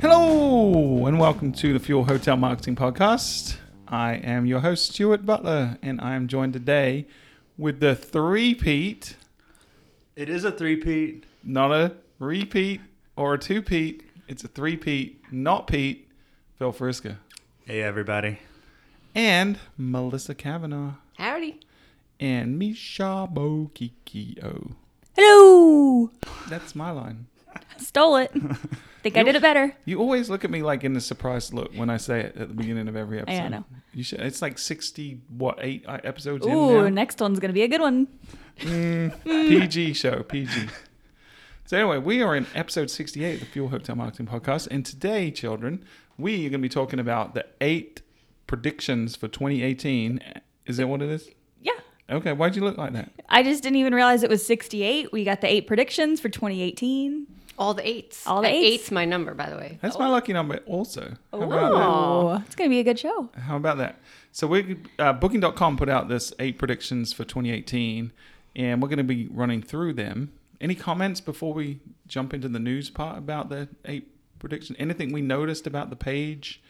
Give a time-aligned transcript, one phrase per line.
[0.00, 3.56] Hello, and welcome to the Fuel Hotel Marketing Podcast.
[3.88, 7.06] I am your host, Stuart Butler, and I am joined today
[7.58, 9.16] with the three-peat,
[10.14, 11.24] It is a three-peat.
[11.42, 12.80] not a repeat
[13.16, 14.02] or a two-peat.
[14.28, 16.08] It's a three-peat, not Pete,
[16.58, 17.16] Phil Friska,
[17.66, 18.38] Hey, everybody.
[19.14, 21.60] and Melissa Kavanaugh, Howdy.
[22.20, 24.74] And Misha Bokikio.
[25.16, 26.10] Hello.
[26.48, 27.26] That's my line.
[27.78, 28.32] Stole it.
[29.02, 29.76] Think I did it better.
[29.84, 32.48] You always look at me like in a surprised look when I say it at
[32.48, 33.42] the beginning of every episode.
[33.42, 33.64] I know.
[33.92, 34.20] You should.
[34.20, 36.88] It's like sixty what eight uh, episodes Ooh, in now.
[36.88, 38.08] next one's gonna be a good one.
[38.56, 40.68] PG show, PG.
[41.66, 45.30] So anyway, we are in episode sixty-eight of the Fuel Hotel Marketing Podcast, and today,
[45.30, 45.84] children,
[46.16, 48.02] we are going to be talking about the eight
[48.46, 50.20] predictions for 2018.
[50.66, 51.28] Is that what it is?
[52.08, 52.16] Yeah.
[52.16, 52.32] Okay.
[52.32, 53.10] Why'd you look like that?
[53.28, 55.12] I just didn't even realize it was 68.
[55.12, 57.26] We got the eight predictions for 2018.
[57.58, 58.26] All the eights.
[58.26, 58.66] All the eights.
[58.66, 59.78] Eight's my number, by the way.
[59.80, 61.14] That's my lucky number, also.
[61.30, 61.72] How about?
[61.72, 63.30] Oh, it's gonna be a good show.
[63.38, 64.00] How about that?
[64.32, 68.10] So we uh, Booking.com put out this eight predictions for 2018,
[68.56, 70.32] and we're going to be running through them.
[70.60, 71.78] Any comments before we
[72.08, 74.08] jump into the news part about the eight
[74.40, 74.76] predictions?
[74.80, 76.60] Anything we noticed about the page,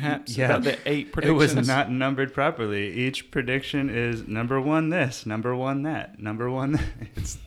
[0.00, 0.46] perhaps Yeah.
[0.46, 2.92] about the eight It was not numbered properly.
[2.92, 6.78] Each prediction is number one this, number one that, number one.
[7.16, 7.38] It's,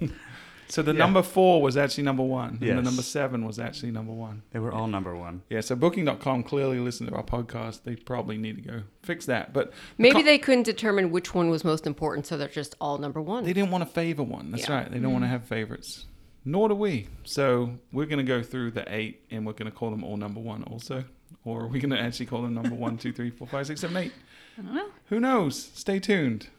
[0.72, 1.00] So the Yeah.
[1.00, 4.44] number four was actually number one, and the number seven was actually number one.
[4.52, 5.42] they were all number one.
[5.50, 5.62] Yeah.
[5.62, 7.84] So Booking.com clearly listened to our podcast.
[7.86, 11.34] They probably need to go fix that, but the Maybe com- they couldn't determine which
[11.34, 13.46] one was most important, so they're just all number one.
[13.46, 14.52] They didn't want to favor one.
[14.52, 14.76] That's Yeah.
[14.76, 14.92] right.
[14.92, 16.06] They don't want to have favorites.
[16.46, 17.08] Nor do we.
[17.24, 20.18] So we're going to go through the eight and we're going to call them all
[20.18, 21.04] number one also.
[21.46, 23.82] Or are we going to actually call them number one, two, three, four, five, six,
[23.82, 24.14] seven, eight?
[24.58, 24.90] I don't know.
[25.10, 25.70] Who knows?
[25.74, 26.50] Stay tuned.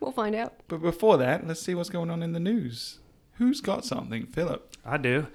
[0.00, 0.54] We'll find out.
[0.68, 2.98] But before that, let's see what's going on in the news.
[3.38, 4.26] Who's got something?
[4.26, 4.76] Philip.
[4.84, 5.28] I do.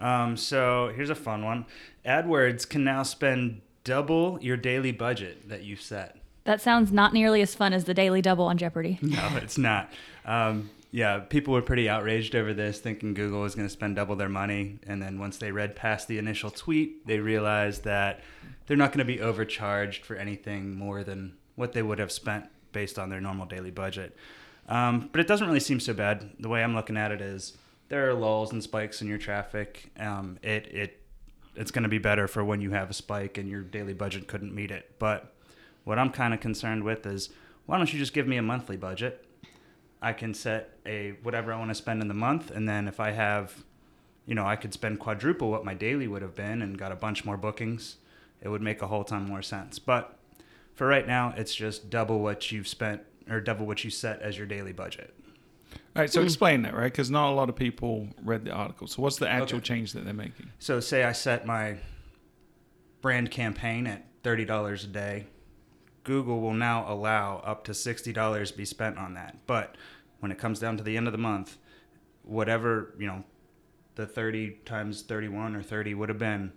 [0.00, 1.66] Um, so here's a fun one.
[2.04, 6.16] AdWords can now spend double your daily budget that you set.
[6.44, 8.98] That sounds not nearly as fun as the Daily Double on Jeopardy.
[9.00, 9.90] No, it's not.
[10.26, 14.14] Um, yeah, people were pretty outraged over this, thinking Google was going to spend double
[14.14, 14.78] their money.
[14.86, 18.20] And then once they read past the initial tweet, they realized that
[18.68, 22.46] they're not going to be overcharged for anything more than what they would have spent
[22.70, 24.16] based on their normal daily budget.
[24.68, 26.30] Um, but it doesn't really seem so bad.
[26.38, 29.90] The way I'm looking at it is there are lulls and spikes in your traffic.
[29.98, 31.00] Um, it it
[31.56, 34.28] it's going to be better for when you have a spike and your daily budget
[34.28, 34.92] couldn't meet it.
[35.00, 35.34] But
[35.82, 37.30] what I'm kind of concerned with is
[37.66, 39.23] why don't you just give me a monthly budget?
[40.04, 43.00] I can set a whatever I want to spend in the month, and then if
[43.00, 43.64] I have,
[44.26, 46.96] you know, I could spend quadruple what my daily would have been and got a
[46.96, 47.96] bunch more bookings.
[48.40, 49.78] It would make a whole ton more sense.
[49.78, 50.18] But
[50.74, 53.00] for right now, it's just double what you've spent
[53.30, 55.14] or double what you set as your daily budget.
[55.96, 56.26] All right, so hmm.
[56.26, 56.92] explain that, right?
[56.92, 58.86] Because not a lot of people read the article.
[58.86, 59.66] So what's the actual Okay.
[59.66, 60.50] change that they're making?
[60.58, 61.78] So say I set my
[63.00, 65.26] brand campaign at thirty dollars a day.
[66.02, 69.46] Google will now allow up to sixty dollars be spent on that.
[69.46, 69.76] But
[70.20, 71.58] when it comes down to the end of the month,
[72.22, 73.24] whatever, you know,
[73.94, 76.52] the thirty times thirty one or thirty would have been,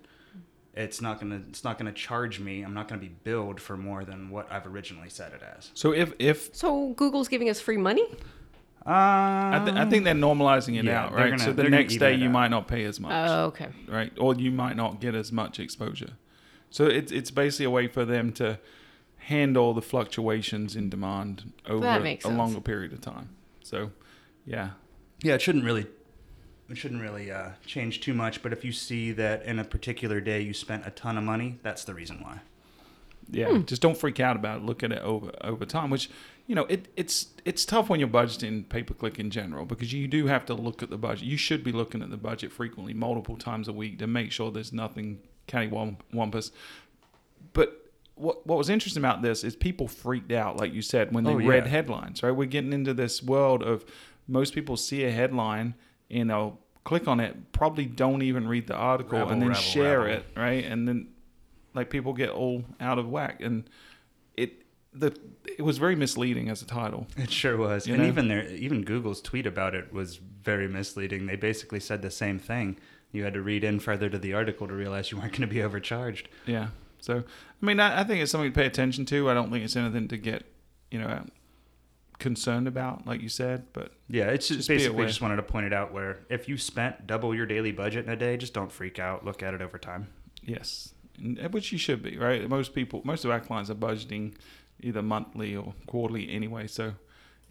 [0.73, 2.61] it's not gonna it's not gonna charge me.
[2.61, 5.71] I'm not gonna be billed for more than what I've originally set it as.
[5.73, 8.07] So if if So Google's giving us free money?
[8.85, 11.31] Um, I, th- I think they're normalizing it yeah, out, right?
[11.31, 12.31] gonna- so the next day you out.
[12.31, 13.11] might not pay as much.
[13.11, 13.67] Oh, okay.
[13.85, 14.13] right?
[14.17, 16.11] Or you might not get as much exposure.
[16.69, 18.59] So it's it's basically a way for them to
[19.17, 22.25] handle the fluctuations in demand over a sense.
[22.25, 23.29] longer period of time.
[23.67, 23.91] So,
[24.45, 24.69] yeah,
[25.23, 25.87] Yeah, it shouldn't really
[26.69, 28.41] it shouldn't really uh, change too much.
[28.43, 31.59] But if you see that in a particular day you spent a ton of money,
[31.63, 32.39] that's the reason why.
[33.29, 33.49] yeah.
[33.49, 33.63] Hmm.
[33.63, 34.63] Just don't freak out about it.
[34.63, 35.89] Look at it over over time.
[35.89, 36.09] Which
[36.45, 39.91] you know, it it's it's tough when you're budgeting pay per click in general because
[39.93, 41.25] you do have to look at the budget.
[41.25, 44.51] You should be looking at the budget frequently, multiple times a week, to make sure
[44.51, 46.51] there's nothing cattywampus.
[47.53, 47.86] But
[48.19, 51.31] what what was interesting about this is people freaked out, like you said, when they
[51.31, 52.23] Oh, read headlines.
[52.23, 53.85] Right, we're getting into this world of
[54.27, 55.75] most people see a headline
[56.09, 59.61] and they'll click on it, probably don't even read the article, Rebel, and then rebel,
[59.61, 60.15] share rebel.
[60.17, 60.63] it, right?
[60.65, 61.09] And then
[61.73, 63.69] like people get all out of whack, and
[64.35, 64.63] it
[64.93, 65.15] the
[65.57, 67.07] it was very misleading as a title.
[67.17, 68.05] It sure was, and know?
[68.05, 71.25] even their even Google's tweet about it was very misleading.
[71.27, 72.77] They basically said the same thing.
[73.11, 75.47] You had to read in further to the article to realize you weren't going to
[75.47, 76.29] be overcharged.
[76.45, 76.67] Yeah.
[76.99, 77.23] So
[77.61, 79.29] I mean, I, I think it's something to pay attention to.
[79.29, 80.43] I don't think it's anything to get
[80.91, 81.25] you know
[82.19, 83.65] concerned about, like you said.
[83.73, 86.57] But Yeah, it's Just just basically just wanted to point it out where if you
[86.57, 89.25] spent double your daily budget in a day, just don't freak out.
[89.25, 90.07] Look at it over time.
[90.43, 90.93] yes,
[91.51, 92.47] which you should be, right?
[92.47, 94.35] Most people, most of our clients are budgeting
[94.79, 96.67] either monthly or quarterly anyway.
[96.67, 96.93] So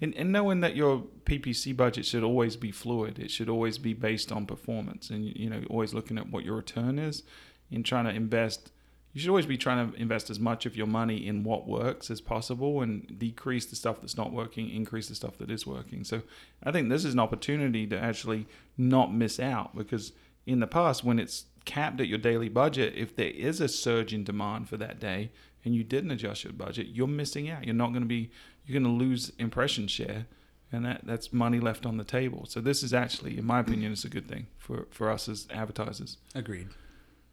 [0.01, 3.95] and, and knowing that your PPC budget should always be fluid, it should always be
[3.95, 7.23] based on performance, and you know, always looking at what your return is,
[7.71, 8.73] in trying to invest.
[9.17, 12.11] You should always be trying to invest as much of your money in what works
[12.11, 16.05] as possible, and decrease the stuff that's not working, increase the stuff that is working.
[16.05, 16.21] So,
[16.63, 18.45] I think this is an opportunity to actually
[18.77, 20.13] not miss out because
[20.45, 24.13] in the past, when it's capped at your daily budget, if there is a surge
[24.13, 25.31] in demand for that day
[25.65, 27.65] and you didn't adjust your budget, you're missing out.
[27.65, 28.31] You're not going to be
[28.67, 30.27] you're going to lose impression share,
[30.71, 32.45] and that that's money left on the table.
[32.45, 35.49] So this is actually, in my opinion, it's a good thing for for us as
[35.51, 36.19] advertisers.
[36.35, 36.67] Agreed.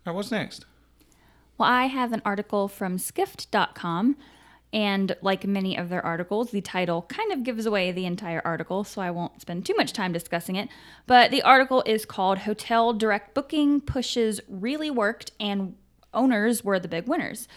[0.06, 0.66] All right, what's next?
[1.58, 4.18] Well, I have an article from skift.com.
[4.74, 8.84] And like many of their articles, the title kind of gives away the entire article,
[8.84, 10.68] so I won't spend too much time discussing it.
[11.06, 15.76] But the article is called Hotel Direct Booking Pushes Really Worked and
[16.12, 17.48] Owners Were the Big Winners.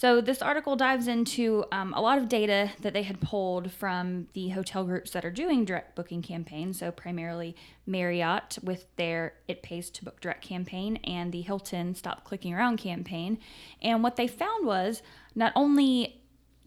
[0.00, 4.28] So, this article dives into um, a lot of data that they had pulled from
[4.32, 6.78] the hotel groups that are doing direct booking campaigns.
[6.78, 7.54] So, primarily
[7.84, 12.78] Marriott with their It Pays to Book Direct campaign and the Hilton Stop Clicking Around
[12.78, 13.36] campaign.
[13.82, 15.02] And what they found was
[15.34, 16.22] not only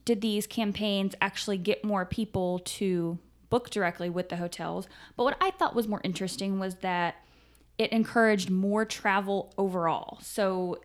[0.06, 3.18] did these campaigns actually get more people to
[3.50, 4.88] book directly with the hotels,
[5.18, 7.16] but what I thought was more interesting was that
[7.80, 10.20] it encouraged more travel overall.
[10.22, 10.82] So,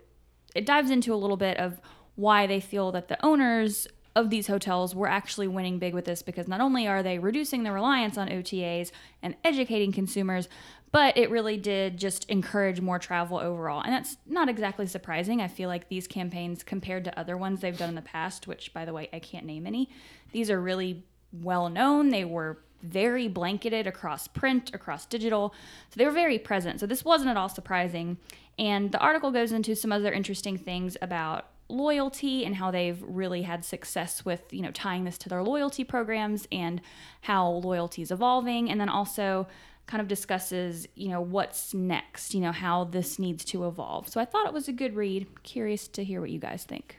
[0.54, 1.78] it dives into a little bit of
[2.18, 3.86] why they feel that the owners
[4.16, 7.62] of these hotels were actually winning big with this because not only are they reducing
[7.62, 8.90] the reliance on OTAs
[9.22, 10.48] and educating consumers,
[10.90, 13.82] but it really did just encourage more travel overall.
[13.82, 15.40] And that's not exactly surprising.
[15.40, 18.74] I feel like these campaigns, compared to other ones they've done in the past, which
[18.74, 19.88] by the way, I can't name any,
[20.32, 22.08] these are really well known.
[22.08, 25.54] They were very blanketed across print, across digital.
[25.90, 26.80] So they were very present.
[26.80, 28.18] So this wasn't at all surprising.
[28.58, 33.42] And the article goes into some other interesting things about loyalty and how they've really
[33.42, 36.80] had success with you know tying this to their loyalty programs and
[37.22, 38.70] how loyalty is evolving.
[38.70, 39.46] And then also
[39.86, 44.08] kind of discusses you know what's next you know how this needs to evolve.
[44.08, 45.42] So i thought it was a good read.
[45.42, 46.96] Curious to hear what you guys think.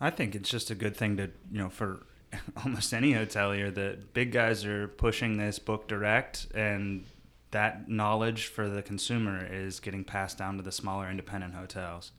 [0.00, 2.06] I think it's just a good thing to, you know, for
[2.64, 7.04] almost any hotelier that big guys are pushing this book direct and
[7.52, 12.12] that knowledge for the consumer is getting passed down to the smaller independent hotels.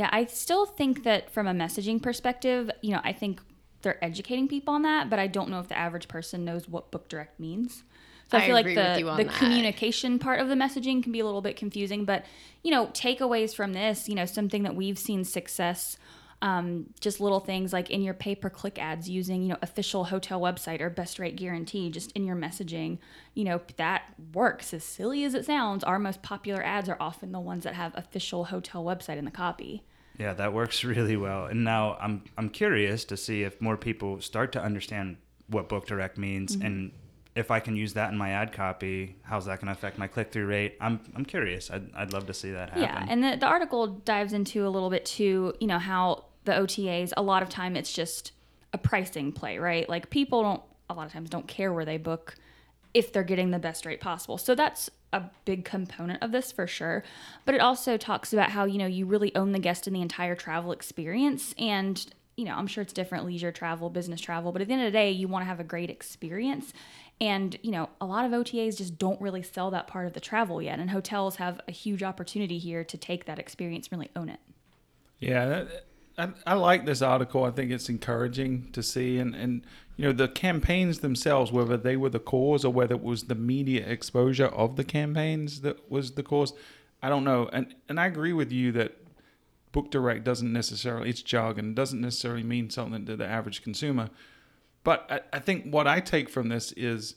[0.00, 3.40] Yeah, I still think that from a messaging perspective, you know, I think
[3.82, 6.90] they're educating people on that, but I don't know if the average person knows what
[6.90, 7.84] book direct means.
[8.30, 9.38] So I, I feel like agree with you the the that.
[9.38, 12.24] communication part of the messaging can be a little bit confusing, but
[12.62, 15.96] you know, takeaways from this, you know, something that we've seen success
[16.42, 20.04] um, just little things like in your pay per click ads using, you know, official
[20.04, 22.98] hotel website or best rate guarantee, just in your messaging,
[23.34, 24.72] you know, that works.
[24.72, 27.92] As silly as it sounds, our most popular ads are often the ones that have
[27.94, 29.82] official hotel website in the copy.
[30.20, 31.46] Yeah, that works really well.
[31.46, 35.16] And now I'm I'm curious to see if more people start to understand
[35.48, 36.66] what book direct means mm-hmm.
[36.66, 36.92] and
[37.36, 40.08] if I can use that in my ad copy, how's that going to affect my
[40.08, 40.76] click through rate?
[40.80, 41.70] I'm I'm curious.
[41.70, 42.82] I'd, I'd love to see that happen.
[42.82, 46.52] Yeah, and the, the article dives into a little bit too, you know, how the
[46.52, 48.32] OTAs, a lot of time it's just
[48.72, 49.88] a pricing play, right?
[49.88, 52.34] Like people don't, a lot of times don't care where they book
[52.94, 54.38] if they're getting the best rate possible.
[54.38, 57.04] So that's a big component of this for sure.
[57.44, 60.02] But it also talks about how, you know, you really own the guest in the
[60.02, 61.54] entire travel experience.
[61.58, 62.04] And,
[62.36, 64.92] you know, I'm sure it's different leisure travel, business travel, but at the end of
[64.92, 66.72] the day, you want to have a great experience.
[67.20, 70.20] And, you know, a lot of OTAs just don't really sell that part of the
[70.20, 70.78] travel yet.
[70.78, 74.40] And hotels have a huge opportunity here to take that experience and really own it.
[75.18, 75.84] Yeah, that,
[76.20, 77.44] I, I like this article.
[77.44, 79.62] I think it's encouraging to see, and and
[79.96, 83.34] you know the campaigns themselves, whether they were the cause or whether it was the
[83.34, 86.52] media exposure of the campaigns that was the cause,
[87.02, 87.48] I don't know.
[87.52, 88.96] And and I agree with you that
[89.72, 94.10] book direct doesn't necessarily it's jargon doesn't necessarily mean something to the average consumer.
[94.82, 97.16] But I, I think what I take from this is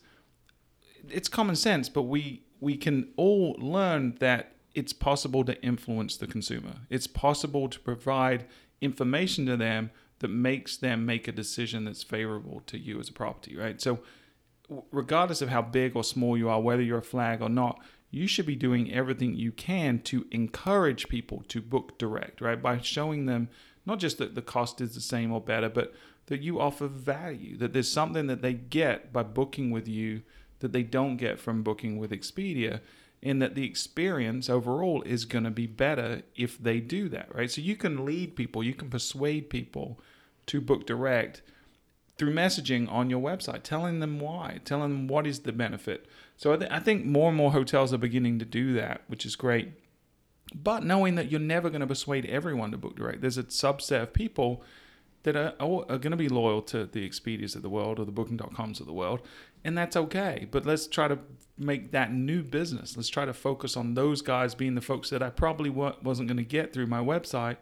[1.10, 6.27] it's common sense, but we we can all learn that it's possible to influence the
[6.27, 6.75] consumer.
[6.89, 8.45] It's possible to provide
[8.83, 13.13] information to them that makes them make a decision that's favorable to you as a
[13.13, 13.81] property, right?
[13.81, 13.99] So
[14.91, 17.79] regardless of how big or small you are, whether you're a flag or not,
[18.11, 22.61] you should be doing everything you can to encourage people to book direct, right?
[22.61, 23.49] By showing them
[23.85, 25.93] not just that the cost is the same or better, but
[26.27, 30.21] that you offer value, that there's something that they get by booking with you
[30.59, 32.79] that they don't get from booking with Expedia,
[33.23, 37.49] and that the experience overall is going to be better if they do that, right?
[37.49, 39.99] So you can lead people, you can persuade people
[40.47, 41.41] to book direct
[42.17, 46.05] through messaging on your website, telling them why, telling them what is the benefit.
[46.37, 49.25] So I, th- I think more and more hotels are beginning to do that, which
[49.25, 49.71] is great.
[50.53, 54.03] But knowing that you're never going to persuade everyone to book direct, there's a subset
[54.03, 54.61] of people
[55.23, 58.11] that are, are going to be loyal to the Expedias of the world or the
[58.11, 59.21] Booking.coms of the world,
[59.63, 60.47] and that's okay.
[60.51, 61.19] But let's try to
[61.57, 62.97] make that new business.
[62.97, 66.37] Let's try to focus on those guys being the folks that I probably wasn't going
[66.37, 67.57] to get through my website.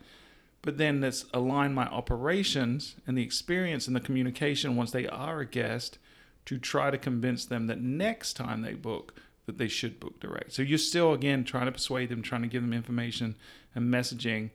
[0.63, 5.39] But then let's align my operations and the experience and the communication once they are
[5.39, 5.97] a guest
[6.45, 9.13] to try to convince them that next time they book
[9.47, 10.53] that they should book direct.
[10.53, 13.35] So you're still again trying to persuade them, trying to give them information
[13.73, 14.51] and messaging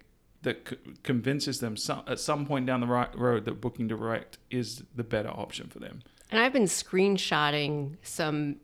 [0.46, 4.38] that c- convinces them some, at some point down the right road that booking direct
[4.48, 6.02] is the better option for them.
[6.30, 8.56] And I've been screenshotting some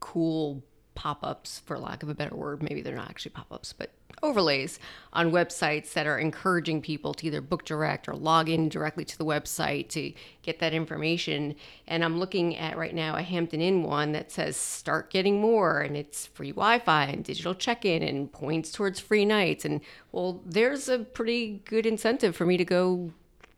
[0.00, 0.64] cool
[0.96, 2.64] pop ups, for lack of a better word.
[2.64, 4.78] Maybe they're not actually pop ups, but overlays
[5.12, 9.18] on websites that are encouraging people to either book direct or log in directly to
[9.18, 10.12] the website to
[10.42, 11.54] get that information.
[11.86, 15.80] And I'm looking at right now a Hampton Inn one that says start getting more
[15.80, 19.64] and it's free Wi Fi and digital check in and points towards free nights.
[19.64, 19.80] And
[20.12, 23.12] well, there's a pretty good incentive for me to go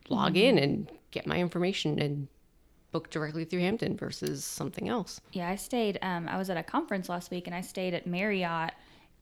[0.09, 2.27] log in and get my information and
[2.93, 5.19] book directly through Hampton versus something else.
[5.33, 5.99] Yeah, I stayed.
[6.01, 8.71] Um, I was at a conference last week, and I stayed at Marriott,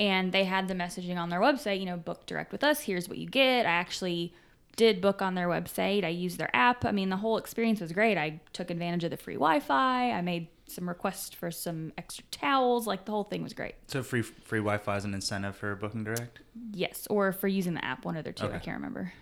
[0.01, 1.79] and they had the messaging on their website.
[1.79, 2.81] You know, book direct with us.
[2.81, 3.67] Here's what you get.
[3.67, 4.34] I actually
[4.75, 6.03] did book on their website.
[6.03, 6.86] I used their app.
[6.86, 8.17] I mean, the whole experience was great.
[8.17, 10.12] I took advantage of the free Wi-Fi.
[10.12, 12.88] I made some requests for some extra towels.
[12.88, 13.75] Like the whole thing was great.
[13.88, 16.39] So free free Wi-Fi is an incentive for Booking Direct.
[16.74, 18.48] Yes, or for using the app, one of their two.
[18.48, 19.13] I can't remember.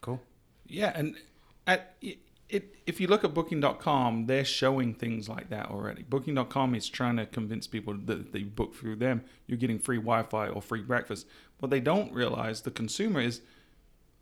[0.00, 0.20] Cool.
[0.68, 1.16] Yeah, and
[1.66, 1.96] at
[2.50, 6.02] it, if you look at booking.com, they're showing things like that already.
[6.02, 10.48] Booking.com is trying to convince people that they book through them, you're getting free Wi-Fi
[10.48, 11.26] or free breakfast.
[11.58, 13.40] What they don't realize, the consumer is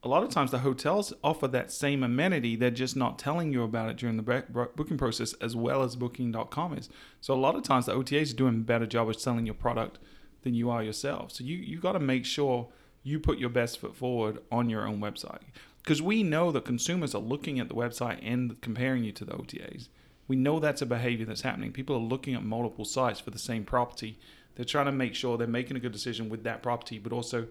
[0.02, 2.54] a lot of times the hotels offer that same amenity.
[2.54, 6.74] They're just not telling you about it during the booking process as well as booking.com
[6.74, 6.88] is.
[7.20, 9.54] So a lot of times the OTAs are doing a better job of selling your
[9.54, 9.98] product
[10.42, 11.32] than you are yourself.
[11.32, 12.68] So you you got to make sure
[13.02, 15.40] you put your best foot forward on your own website
[15.88, 19.32] because we know that consumers are looking at the website and comparing you to the
[19.32, 19.88] OTAs.
[20.28, 21.72] We know that's a behavior that's happening.
[21.72, 24.18] People are looking at multiple sites for the same property.
[24.54, 27.46] They're trying to make sure they're making a good decision with that property, but also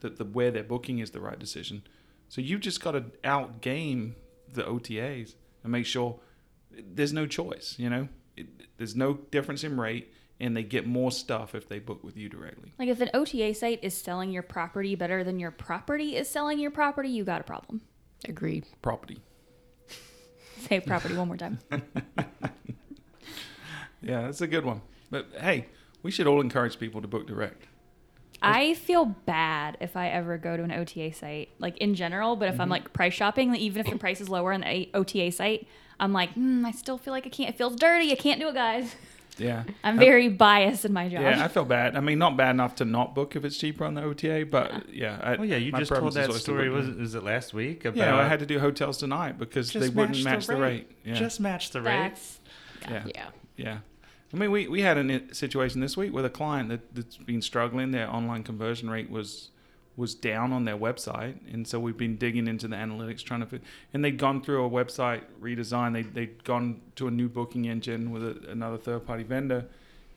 [0.00, 1.82] that the where they're booking is the right decision.
[2.30, 4.14] So you've just got to outgame
[4.50, 6.18] the OTAs and make sure
[6.70, 7.74] there's no choice.
[7.76, 8.08] You know,
[8.38, 8.46] it,
[8.78, 10.10] there's no difference in rate,
[10.42, 12.72] and they get more stuff if they book with you directly.
[12.78, 16.58] Like if an OTA site is selling your property better than your property is selling
[16.58, 17.80] your property, you got a problem.
[18.28, 18.66] Agreed.
[18.82, 19.20] Property.
[20.68, 21.58] Say property one more time.
[24.02, 24.82] Yeah, that's a good one.
[25.10, 25.66] But hey,
[26.02, 27.66] we should all encourage people to book direct.
[28.44, 32.34] I feel bad if I ever go to an OTA site, like in general.
[32.34, 35.30] But if I'm like price shopping, even if the price is lower on the OTA
[35.30, 35.68] site,
[36.00, 37.50] I'm like, mm, I still feel like I can't.
[37.50, 38.10] It feels dirty.
[38.10, 38.96] I can't do it, guys.
[39.38, 39.64] Yeah.
[39.82, 41.22] I'm very biased in my job.
[41.22, 41.96] Yeah, I feel bad.
[41.96, 44.92] I mean, not bad enough to not book if it's cheaper on the OTA, but
[44.92, 45.18] yeah.
[45.22, 46.68] I, Oh yeah, you just told preference is that story.
[46.68, 47.84] Was it, was it last week?
[47.84, 50.60] About Yeah, I had to do hotels tonight because they wouldn't match, the, rate.
[50.60, 50.90] rate.
[51.04, 51.14] Yeah.
[51.14, 51.92] Just match the rate.
[51.92, 52.40] That's
[52.88, 53.04] yeah.
[53.06, 53.28] Yeah.
[53.56, 53.78] Yeah.
[54.32, 57.42] I mean, we, we had a situation this week with a client that, that's been
[57.42, 57.90] struggling.
[57.90, 59.50] Their online conversion rate was
[59.96, 63.60] was down on their website, and so we've been digging into the analytics, trying to.
[63.92, 65.92] And they'd gone through a website redesign.
[65.92, 69.66] They they'd gone to a new booking engine with a, another third party vendor,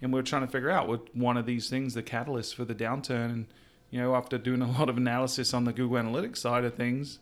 [0.02, 2.64] and we were trying to figure out what one of these things the catalyst for
[2.64, 3.26] the downturn.
[3.26, 3.46] And
[3.92, 7.20] you know, after doing a lot of analysis on the Google Analytics side of things,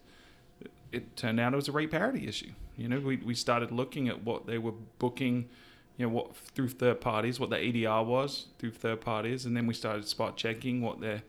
[0.92, 2.52] it turned out it was a rate parity issue.
[2.78, 5.50] You know, we, we started looking at what they were booking,
[5.98, 9.66] you know, what through third parties, what the ADR was through third parties, and then
[9.66, 11.24] we started spot checking what their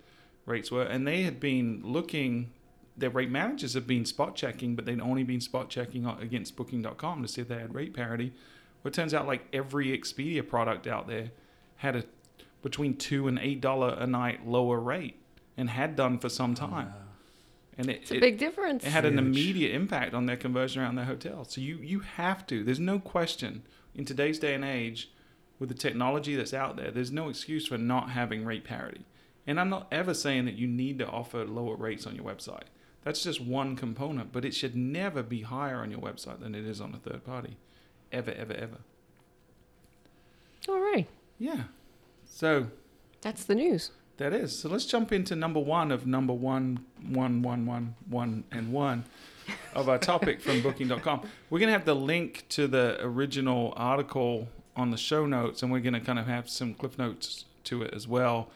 [0.47, 0.83] rates were.
[0.83, 2.51] And they had been looking,
[2.97, 7.23] their rate managers had been spot checking, but they'd only been spot checking against Booking.com
[7.23, 8.33] to see if they had rate parity.
[8.83, 11.31] Well, it turns out like every Expedia product out there
[11.77, 12.05] had a
[12.63, 15.17] between two and eight dollar a night lower rate,
[15.57, 16.93] and had done for some time.
[17.77, 18.85] And it, It's a it- big difference.
[18.85, 21.45] it had an immediate impact on their conversion around their hotel.
[21.45, 22.65] So you you have to.
[22.65, 23.63] There's no question
[23.95, 25.11] in today's day and age,
[25.59, 29.05] with the technology that's out there, there's no excuse for not having rate parity.
[29.47, 32.65] And I'm not ever saying that you need to offer lower rates on your website.
[33.05, 36.65] That's just one component, but it should never be higher on your website than it
[36.65, 37.57] is on a third party,
[38.11, 38.79] ever, ever, ever.
[40.69, 41.07] All right.
[41.39, 41.65] Yeah.
[42.25, 42.69] So
[43.21, 43.91] That's the news.
[44.17, 44.57] That is.
[44.59, 49.05] So let's jump into number one of number one, one, one, one, one, and one
[49.75, 51.23] of our topic from booking.com.
[51.51, 55.71] We're going to have the link to the original article on the show notes, and
[55.73, 58.49] we're going to kind of have some cliff notes to it as well.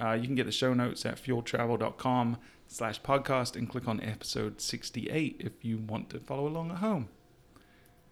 [0.00, 2.36] Uh, you can get the show notes at fueltravel.com
[2.68, 7.08] slash podcast and click on episode 68 if you want to follow along at home.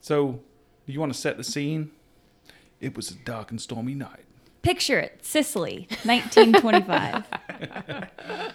[0.00, 0.41] So,
[0.87, 1.91] do you want to set the scene?
[2.81, 4.25] It was a dark and stormy night.
[4.62, 7.25] Picture it, Sicily, 1925.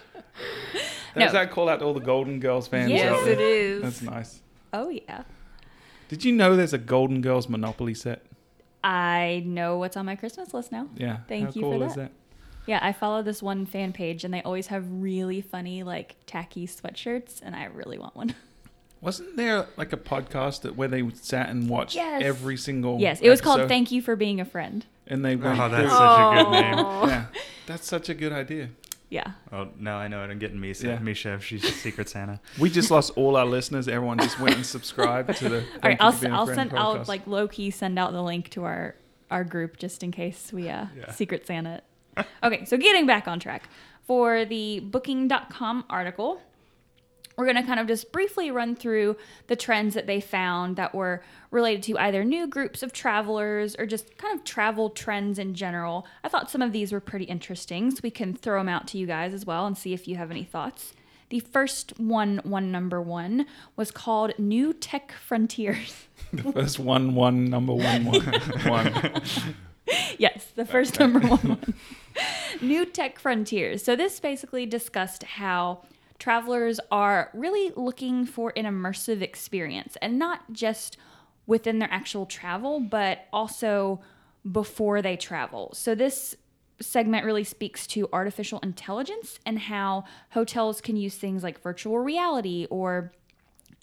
[1.14, 1.32] Does No.
[1.32, 2.90] that call out to all the Golden Girls fans?
[2.90, 3.82] Yes, it is.
[3.82, 4.42] That's nice.
[4.72, 5.24] Oh yeah.
[6.08, 8.24] Did you know there's a Golden Girls Monopoly set?
[8.82, 10.88] I know what's on my Christmas list now.
[10.96, 11.18] Yeah.
[11.28, 12.12] Thank How you cool for is that.
[12.66, 16.66] Yeah, I follow this one fan page and they always have really funny like tacky
[16.66, 18.34] sweatshirts and I really want one.
[19.00, 22.22] Wasn't there like a podcast that where they sat and watched Yes.
[22.22, 23.00] every single?
[23.00, 24.84] yes, it was called episode, Thank You for Being a Friend.
[25.06, 25.58] And they went.
[25.58, 26.78] Oh, went that's such a good name.
[27.08, 27.26] yeah,
[27.66, 28.68] that's such a good idea.
[29.08, 29.32] Yeah.
[29.50, 30.30] Oh, now I know it.
[30.30, 30.86] I'm getting Misha.
[30.86, 30.98] Yeah.
[31.00, 32.40] Misha, if she's Secret Santa.
[32.60, 33.88] We just lost all our listeners.
[33.88, 35.56] Everyone just went and subscribed to the.
[35.58, 37.08] All right, Thank You I'll for Being a I'll Friend send I'll podcast.
[37.08, 38.94] like low key send out the link to our
[39.30, 41.10] our group just in case we uh Yeah.
[41.10, 41.76] secret Santa.
[41.76, 41.84] it.
[42.42, 43.68] okay, so getting back on track
[44.06, 46.40] for the booking.com article,
[47.36, 50.94] we're going to kind of just briefly run through the trends that they found that
[50.94, 55.54] were related to either new groups of travelers or just kind of travel trends in
[55.54, 56.06] general.
[56.22, 58.98] I thought some of these were pretty interesting, so we can throw them out to
[58.98, 60.92] you guys as well and see if you have any thoughts.
[61.30, 66.08] The first one, one number one, was called New Tech Frontiers.
[66.32, 68.22] the first one, one, number one, one,
[68.66, 69.22] one.
[70.18, 71.74] yes, the first number one.
[72.60, 73.82] New Tech Frontiers.
[73.84, 75.82] So this basically discussed how
[76.18, 80.96] travelers are really looking for an immersive experience and not just
[81.46, 84.00] within their actual travel, but also
[84.50, 85.70] before they travel.
[85.74, 86.36] So this
[86.80, 92.66] segment really speaks to artificial intelligence and how hotels can use things like virtual reality
[92.70, 93.12] or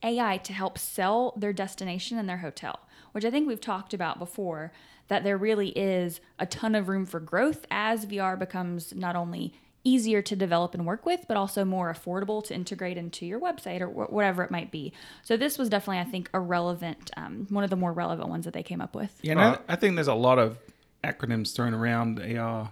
[0.04, 2.80] AI to help sell their destination and their hotel,
[3.12, 4.72] which I think we've talked about before,
[5.08, 9.54] that there really is a ton of room for growth as VR becomes not only
[9.84, 13.80] easier to develop and work with, but also more affordable to integrate into your website
[13.80, 14.92] or wh- whatever it might be.
[15.24, 18.46] So this was definitely, I think, a relevant, um, one of the more relevant ones
[18.46, 19.18] that they came up with.
[19.22, 20.58] Yeah, and I, I think there's a lot of
[21.04, 22.72] acronyms thrown around AR,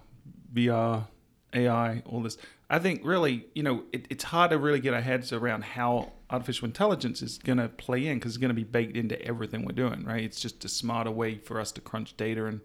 [0.52, 1.06] VR,
[1.54, 2.36] AI, all this.
[2.68, 6.12] I think really, you know, it, it's hard to really get our heads around how
[6.30, 9.64] artificial intelligence is going to play in because it's going to be baked into everything
[9.64, 10.24] we're doing, right?
[10.24, 12.60] It's just a smarter way for us to crunch data and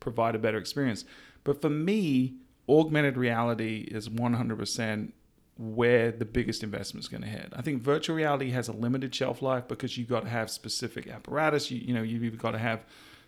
[0.00, 1.04] provide a better experience.
[1.44, 2.34] But for me,
[2.68, 5.12] augmented reality is 100%
[5.56, 7.52] where the biggest investment is going to head.
[7.54, 11.06] I think virtual reality has a limited shelf life because you've got to have specific
[11.06, 11.70] apparatus.
[11.70, 12.84] You, you know, you've got to have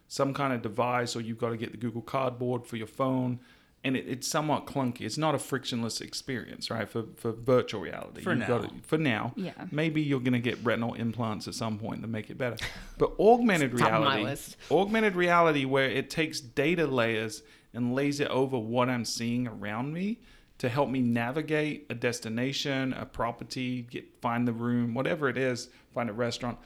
[0.09, 3.39] some kind of device or you've got to get the Google Cardboard for your phone.
[3.87, 5.03] And it, it's somewhat clunky.
[5.03, 6.89] It's not a frictionless experience, right?
[6.89, 8.23] For, for virtual reality.
[8.23, 8.47] For You've now.
[8.49, 9.33] Got to, for now.
[9.37, 9.53] Yeah.
[9.71, 12.57] Maybe you're going to get retinal implants at some point to make it better.
[12.99, 18.21] But augmented Top of my reality, augmented reality, where it takes data layers and lays
[18.21, 20.19] it over what I'm seeing around me
[20.59, 25.69] to help me navigate a destination, a property, get find the room, whatever it is,
[25.95, 26.59] find a restaurant.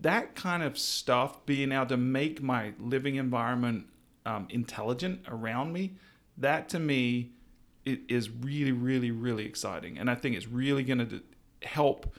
[0.00, 3.86] That kind of stuff, being able to make my living environment
[4.24, 5.94] um, intelligent around me,
[6.38, 7.32] that to me
[7.84, 11.22] it is really, really, really exciting, and I think it's really going to
[11.62, 12.14] help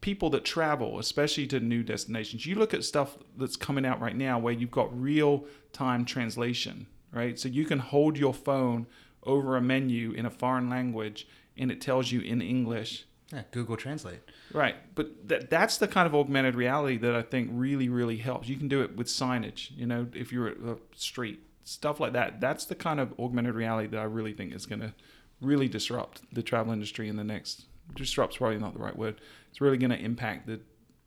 [0.00, 2.46] people that travel, especially to new destinations.
[2.46, 6.86] You look at stuff that's coming out right now where you've got real time translation,
[7.12, 7.38] right?
[7.38, 8.86] So you can hold your phone
[9.24, 13.06] over a menu in a foreign language and it tells you in English.
[13.32, 14.20] Yeah, Google Translate.
[14.52, 14.76] Right.
[14.94, 18.48] But that, that's the kind of augmented reality that I think really, really helps.
[18.48, 22.12] You can do it with signage, you know, if you're at a street, stuff like
[22.12, 22.40] that.
[22.40, 24.94] That's the kind of augmented reality that I really think is going to
[25.40, 29.20] really disrupt the travel industry in the next disrupt's probably not the right word.
[29.50, 30.60] It's really going to impact the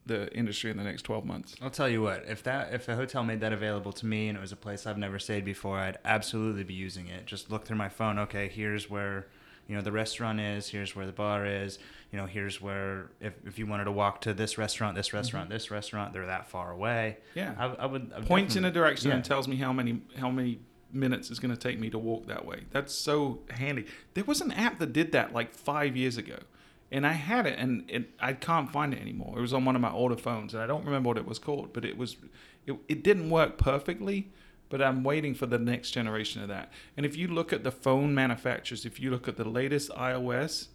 [0.06, 1.56] the industry in the next 12 months.
[1.62, 4.38] I'll tell you what, if that if a hotel made that available to me and
[4.38, 7.28] it was a place I've never stayed before, I'd absolutely be using it.
[7.28, 9.28] Just look through my phone, okay, here's where
[9.69, 11.77] you know the restaurant is, here's where the bar is,
[12.12, 15.17] you know, here's where if, if you wanted to walk to this restaurant, this mm-hmm.
[15.17, 17.17] restaurant, this restaurant, they're that far away.
[17.36, 17.53] Yeah.
[17.58, 19.17] I, I would I Points in a direction yeah.
[19.17, 20.60] and tells me how many how many
[20.91, 22.63] minutes it's going to take me to walk that way.
[22.71, 23.86] That's so handy.
[24.15, 26.39] There was an app that did that like 5 years ago.
[26.91, 29.38] And I had it and it, I can't find it anymore.
[29.38, 31.38] It was on one of my older phones and I don't remember what it was
[31.38, 32.17] called, but it was
[32.65, 34.32] it, it didn't work perfectly,
[34.69, 36.71] but I'm waiting for the next generation of that.
[36.95, 40.67] And if you look at the phone manufacturers, if you look at the latest iOS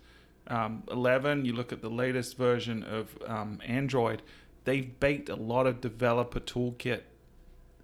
[0.49, 4.23] um, 11, you look at the latest version of um, Android,
[4.65, 7.03] they've baked a lot of developer toolkit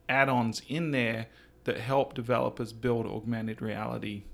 [0.09, 1.27] add-ons in there
[1.65, 4.25] that help developers build augmented reality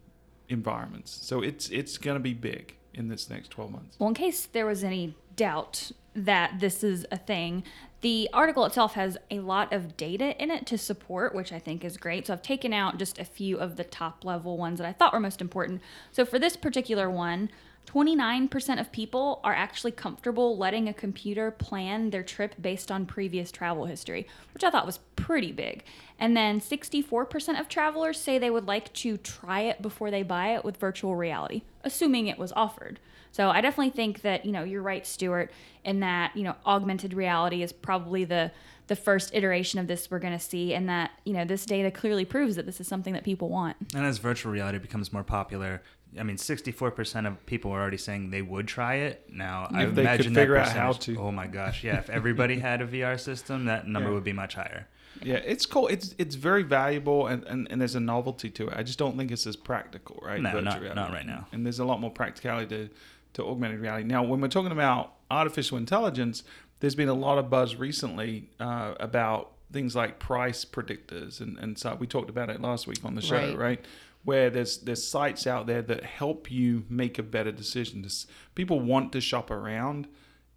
[0.48, 1.18] environments.
[1.26, 3.96] So it's it's going to be big in this next 12 months.
[3.98, 7.62] Well, in case there was any doubt that this is a thing,
[8.02, 11.84] the article itself has a lot of data in it to support, which I think
[11.84, 12.26] is great.
[12.26, 15.12] So I've taken out just a few of the top level ones that I thought
[15.12, 15.80] were most important.
[16.12, 17.50] So for this particular one,
[17.86, 23.52] 29% of people are actually comfortable letting a computer plan their trip based on previous
[23.52, 25.84] travel history, which I thought was pretty big.
[26.18, 30.54] And then 64% of travelers say they would like to try it before they buy
[30.54, 32.98] it with virtual reality, assuming it was offered.
[33.36, 35.50] So I definitely think that, you know, you're right, Stuart,
[35.84, 38.50] in that, you know, augmented reality is probably the
[38.86, 41.90] the first iteration of this we're going to see and that, you know, this data
[41.90, 43.76] clearly proves that this is something that people want.
[43.96, 45.82] And as virtual reality becomes more popular,
[46.18, 49.26] I mean, 64% of people are already saying they would try it.
[49.28, 51.18] Now, I If they could imagine figure that out how to.
[51.18, 51.98] Oh my gosh, yeah.
[51.98, 54.14] If everybody had a VR system, that number Yeah.
[54.14, 54.86] would be much higher.
[55.22, 55.88] Yeah, it's cool.
[55.88, 58.74] It's it's very valuable, and, and, and there's a novelty to it.
[58.76, 60.40] I just don't think it's as practical, right?
[60.40, 60.94] No, not- reality.
[60.94, 61.46] not right now.
[61.52, 62.90] And there's a lot more practicality to,
[63.36, 64.04] to augmented reality.
[64.06, 66.42] Now, when we're talking about artificial intelligence,
[66.80, 71.78] there's been a lot of buzz recently uh, about things like price predictors, and, and
[71.78, 73.58] so we talked about it last week on the show, Right.
[73.58, 73.84] right?
[74.24, 78.02] Where there's there's sites out there that help you make a better decision.
[78.02, 80.08] This, people want to shop around,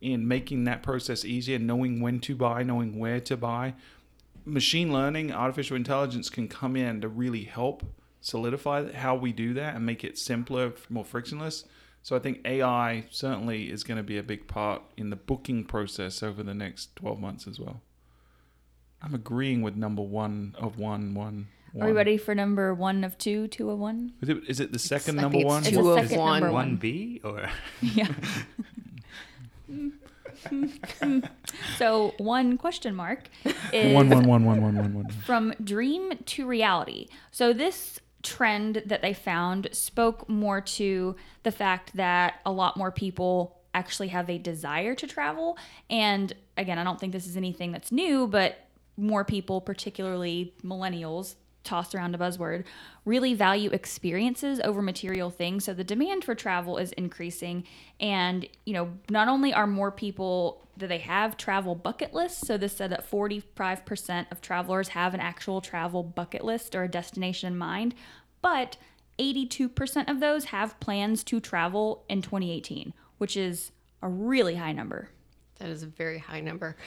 [0.01, 3.73] in making that process easier, knowing when to buy, knowing where to buy
[4.45, 7.83] machine learning, artificial intelligence can come in to really help
[8.21, 11.65] solidify how we do that and make it simpler, more frictionless.
[12.09, 15.63] So I think AI certainly is going to be a big part in the booking
[15.63, 17.83] process over the next 12 months as well.
[18.99, 21.49] I'm agreeing with number one of one, one.
[21.79, 24.13] Are we ready for number one of two, two of one?
[24.23, 25.61] Is it, is it the second I number one?
[25.61, 26.51] Two the of second one.
[26.51, 27.47] One B or
[27.81, 28.11] Yeah.
[31.77, 33.29] so one question mark
[33.71, 35.09] is One, one, one, one, one, one, one.
[35.09, 37.05] from dream to reality.
[37.29, 42.91] So this trend that they found spoke more to the fact that a lot more
[42.91, 45.57] people actually have a desire to travel
[45.89, 51.35] and again, I don't think this is anything that's new, but more people, particularly millennials,
[51.63, 52.65] tossed around a buzzword,
[53.05, 55.65] really value experiences over material things.
[55.65, 57.63] So the demand for travel is increasing.
[57.99, 62.47] And, you know, not only are more people they have travel bucket lists.
[62.47, 66.87] So this said that 45% of travelers have an actual travel bucket list or a
[66.89, 67.95] destination in mind,
[68.41, 68.77] but
[69.19, 75.09] 82% of those have plans to travel in 2018, which is a really high number.
[75.59, 76.77] That is a very high number.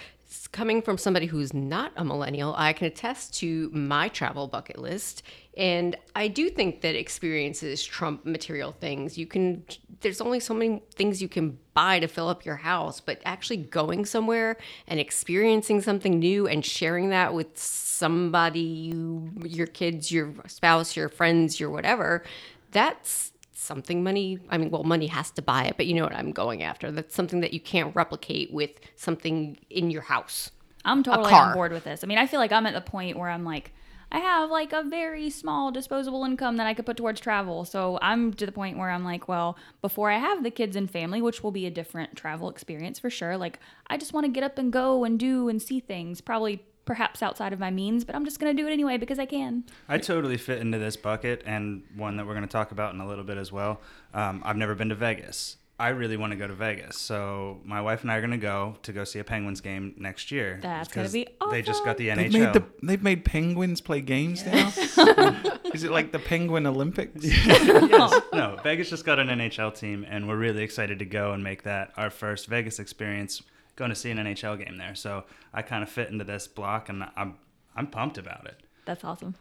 [0.52, 5.22] Coming from somebody who's not a millennial, I can attest to my travel bucket list.
[5.56, 9.18] And I do think that experiences trump material things.
[9.18, 9.64] You can,
[10.00, 13.58] there's only so many things you can buy to fill up your house, but actually
[13.58, 20.32] going somewhere and experiencing something new and sharing that with somebody, you, your kids, your
[20.46, 22.24] spouse, your friends, your whatever,
[22.70, 23.31] that's
[23.62, 26.32] something money i mean well money has to buy it but you know what i'm
[26.32, 30.50] going after that's something that you can't replicate with something in your house
[30.84, 32.02] I'm totally on board with this.
[32.02, 33.72] I mean, I feel like I'm at the point where I'm like,
[34.10, 37.64] I have like a very small disposable income that I could put towards travel.
[37.64, 40.90] So I'm to the point where I'm like, well, before I have the kids and
[40.90, 44.32] family, which will be a different travel experience for sure, like I just want to
[44.32, 48.04] get up and go and do and see things, probably perhaps outside of my means,
[48.04, 49.64] but I'm just going to do it anyway because I can.
[49.88, 53.00] I totally fit into this bucket, and one that we're going to talk about in
[53.00, 53.80] a little bit as well.
[54.14, 55.56] Um, I've never been to Vegas.
[55.78, 58.36] I really want to go to Vegas, so my wife and I are going to
[58.36, 60.60] go to go see a Penguins game next year.
[60.62, 62.32] That's gonna because be They just got the They've NHL.
[62.32, 64.68] made, the, they've made penguins play games now?
[65.74, 67.24] Is it like the Penguin Olympics?
[67.24, 68.20] yes.
[68.32, 71.64] No, Vegas just got an NHL team, and we're really excited to go and make
[71.64, 73.42] that our first Vegas experience.
[73.76, 76.88] Going to see an NHL game there, so I kind of fit into this block,
[76.88, 77.36] and I'm
[77.74, 78.60] I'm pumped about it.
[78.84, 79.34] That's awesome.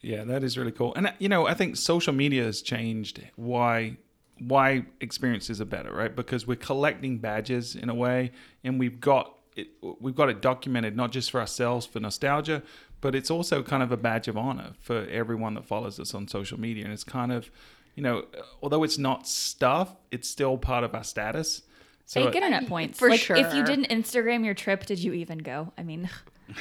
[0.00, 0.92] Yeah, that is really cool.
[0.94, 3.96] And uh, you know, I think social media has changed why
[4.38, 6.14] why experiences are better, right?
[6.14, 8.32] Because we're collecting badges in a way,
[8.64, 9.68] and we've got it,
[10.00, 12.62] we've got it documented not just for ourselves for nostalgia,
[13.00, 16.28] but it's also kind of a badge of honor for everyone that follows us on
[16.28, 16.84] social media.
[16.84, 17.50] And it's kind of,
[17.94, 18.26] you know,
[18.62, 21.62] although it's not stuff, it's still part of our status.
[22.06, 22.98] So Fake internet points.
[22.98, 25.72] for like, If you didn't Instagram your trip, did you even go?
[25.76, 26.08] I mean,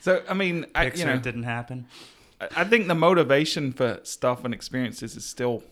[0.00, 1.86] so I mean, I, Pixar you know, didn't happen.
[2.40, 5.62] I I think the motivation for stuff and experiences is still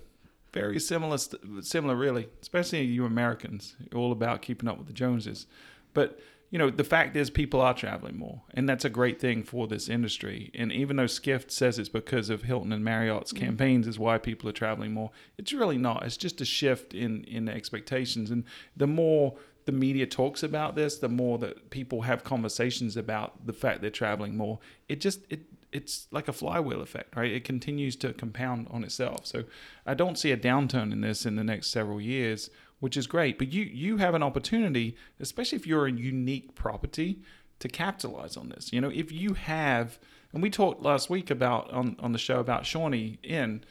[0.55, 1.19] very similar,
[1.61, 5.47] similar really, especially you Americans, You're all about keeping up with the Joneses.
[5.95, 6.19] But
[6.53, 9.67] you know, the fact is, people are traveling more, and that's a great thing for
[9.67, 10.51] this industry.
[10.55, 13.47] And even though Skift says it's because of Hilton and Marriott's mm-hmm.
[13.47, 16.05] campaigns is why people are traveling more, it's really not.
[16.05, 18.45] It's just a shift in in expectations, and
[18.77, 19.35] the more
[19.65, 23.91] the media talks about this, the more that people have conversations about the fact they're
[23.91, 24.59] traveling more.
[24.91, 27.33] It just it it's like a flywheel effect, right?
[27.33, 29.27] It continues to compound on itself.
[29.27, 29.45] So
[29.87, 32.51] I don't see a downturn in this in the next several years,
[32.83, 33.39] which is great.
[33.39, 37.21] But you you have an opportunity, especially if you're a unique property,
[37.61, 38.73] to capitalize on this.
[38.73, 40.01] You know, if you have,
[40.33, 43.63] and we talked last week about on on the show about Shawnee Inn.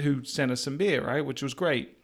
[0.00, 1.98] who sent us some beer, right, which was great.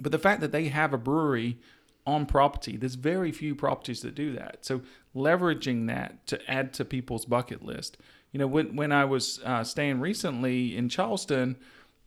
[0.00, 1.58] But the fact that they have a brewery
[2.04, 4.64] on property, there's very few properties that do that.
[4.64, 4.82] So
[5.14, 7.96] leveraging that to add to people's bucket list.
[8.32, 11.56] You know, when when I was uh, staying recently in Charleston,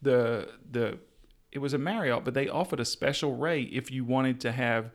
[0.01, 0.99] the the
[1.51, 4.91] it was a Marriott, but they offered a special rate if you wanted to have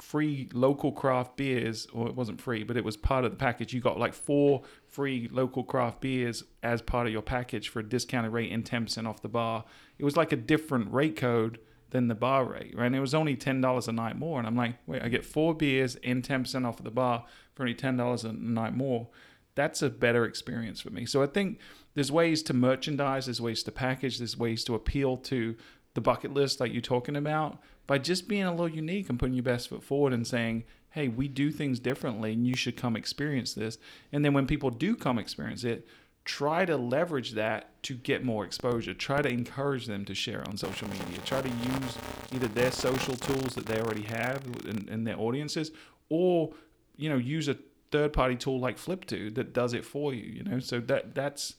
[0.00, 3.72] free local craft beers, or it wasn't free, but it was part of the package.
[3.72, 7.88] You got like four free local craft beers as part of your package for a
[7.88, 9.64] discounted rate and 10% off the bar.
[9.98, 11.58] It was like a different rate code
[11.90, 12.86] than the bar rate, right?
[12.86, 14.38] And it was only $10 a night more.
[14.38, 17.62] And I'm like, wait, I get four beers and 10% off of the bar for
[17.62, 19.08] only $10 a night more.
[19.56, 21.06] That's a better experience for me.
[21.06, 21.58] So I think
[21.94, 25.56] there's ways to merchandise, there's ways to package, there's ways to appeal to
[25.94, 29.34] the bucket list like you're talking about by just being a little unique and putting
[29.34, 32.96] your best foot forward and saying, hey, we do things differently and you should come
[32.96, 33.78] experience this.
[34.12, 35.88] And then when people do come experience it,
[36.26, 38.92] try to leverage that to get more exposure.
[38.92, 41.18] Try to encourage them to share on social media.
[41.24, 41.98] Try to use
[42.32, 45.70] either their social tools that they already have in, in their audiences
[46.10, 46.52] or,
[46.96, 47.56] you know, use a
[47.96, 50.60] third party tool like Flip.to that does it for you, you know?
[50.60, 51.54] So that that's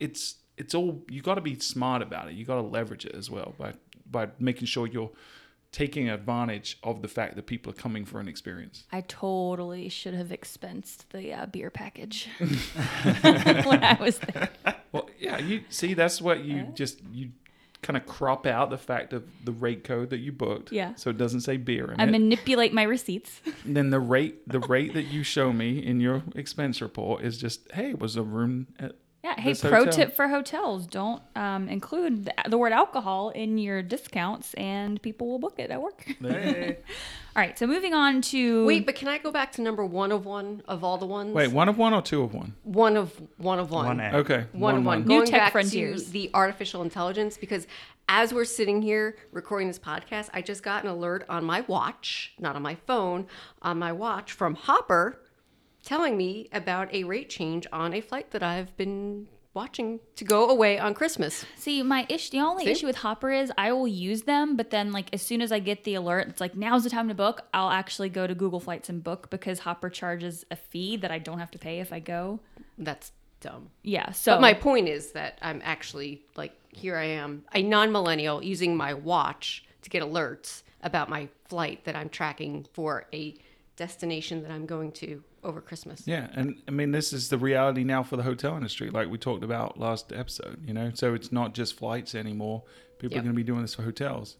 [0.00, 2.34] it's it's all you got to be smart about it.
[2.34, 3.74] You got to leverage it as well by
[4.10, 5.12] by making sure you're
[5.70, 8.84] taking advantage of the fact that people are coming for an experience.
[8.90, 14.48] I totally should have expensed the uh, beer package when I was there.
[14.90, 17.30] Well, yeah, you see, that's what you just you
[17.82, 20.72] kind of crop out the fact of the rate code that you booked.
[20.72, 20.94] Yeah.
[20.96, 22.10] So it doesn't say beer in I it.
[22.10, 23.40] manipulate my receipts.
[23.64, 27.70] Then the rate the rate that you show me in your expense report is just
[27.72, 28.96] hey, it was a room at
[29.28, 29.40] Yeah.
[29.42, 29.92] Hey, this pro hotel.
[29.92, 35.28] tip for hotels: don't um, include the, the word alcohol in your discounts, and people
[35.28, 36.06] will book it at work.
[36.24, 36.30] All
[37.36, 37.58] right.
[37.58, 40.62] So moving on to Wait, but can I go back to number one of one
[40.66, 41.34] of all the ones?
[41.34, 42.54] Wait, one of one or two of one?
[42.64, 43.86] one of one of one.
[43.86, 44.46] One Okay.
[44.52, 45.02] one of one.
[45.02, 46.06] New Going tech back frontiers.
[46.06, 47.66] to the artificial intelligence, because
[48.08, 52.32] as we're sitting here recording this podcast, I just got an alert on my watch,
[52.38, 53.26] not on my phone,
[53.60, 55.20] on my watch from Hopper,
[55.88, 60.50] telling me about a rate change on a flight that I've been watching to go
[60.50, 61.46] away on Christmas.
[61.56, 62.70] See, my issue, the only See?
[62.72, 65.60] issue with Hopper is I will use them, but then like as soon as I
[65.60, 67.40] get the alert, it's like now's the time to book.
[67.54, 71.18] I'll actually go to Google Flights and book because Hopper charges a fee that I
[71.18, 72.40] don't have to pay if I go.
[72.76, 73.70] That's dumb.
[73.82, 74.12] Yeah.
[74.12, 78.76] So But my point is that I'm actually like here I am, a non-millennial using
[78.76, 83.36] my watch to get alerts about my flight that I'm tracking for a
[83.76, 86.02] destination that I'm going to over Christmas.
[86.06, 89.18] Yeah, and I mean this is the reality now for the hotel industry, like we
[89.18, 90.62] talked about last episode.
[90.66, 92.62] You know, so it's not just flights anymore.
[92.98, 93.20] People Yep.
[93.20, 94.36] are going to be doing this for hotels.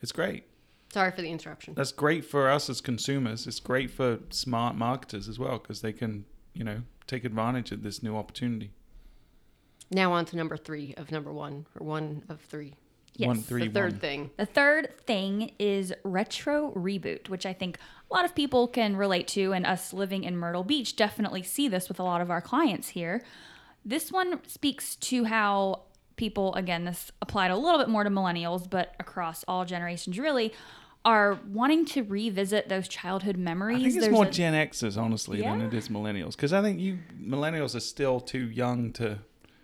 [0.00, 0.44] It's great.
[0.92, 1.74] Sorry for the interruption.
[1.74, 3.46] That's great for us as consumers.
[3.46, 7.82] It's great for smart marketers as well because they can, you know, take advantage of
[7.82, 8.72] this new opportunity.
[9.90, 12.74] Now on to number three of number one, or one of three.
[13.16, 14.00] Yes, one the three the third one.
[14.00, 14.30] thing.
[14.36, 17.78] The third thing is retro reboot, which I think
[18.10, 21.68] a lot of people can relate to, and us living in Myrtle Beach definitely see
[21.68, 23.22] this with a lot of our clients here.
[23.84, 25.82] This one speaks to how
[26.16, 30.52] people, again, this applied a little bit more to millennials, but across all generations really,
[31.04, 33.76] are wanting to revisit those childhood memories.
[33.76, 36.32] I think it's There's more a- Gen Xers, honestly, than it is millennials.
[36.32, 39.18] Because I think you millennials are still too young to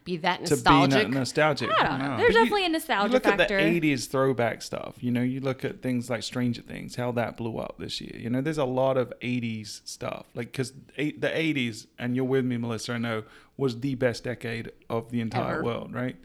[0.06, 1.06] Be that to nostalgic.
[1.08, 1.68] be no- nostalgic.
[1.78, 2.06] I don't know.
[2.12, 2.16] No.
[2.16, 3.42] There's But you- definitely a nostalgia you look factor.
[3.42, 4.94] at the 80s throwback stuff.
[5.00, 8.16] You know, you look at things like Stranger Things, how that blew up this year.
[8.18, 10.26] You know, there's a lot of 80s stuff.
[10.34, 13.24] Like, because the 80s, and you're with me, Melissa, I know,
[13.58, 15.64] was the best decade of the entire Ever.
[15.64, 16.16] world, right?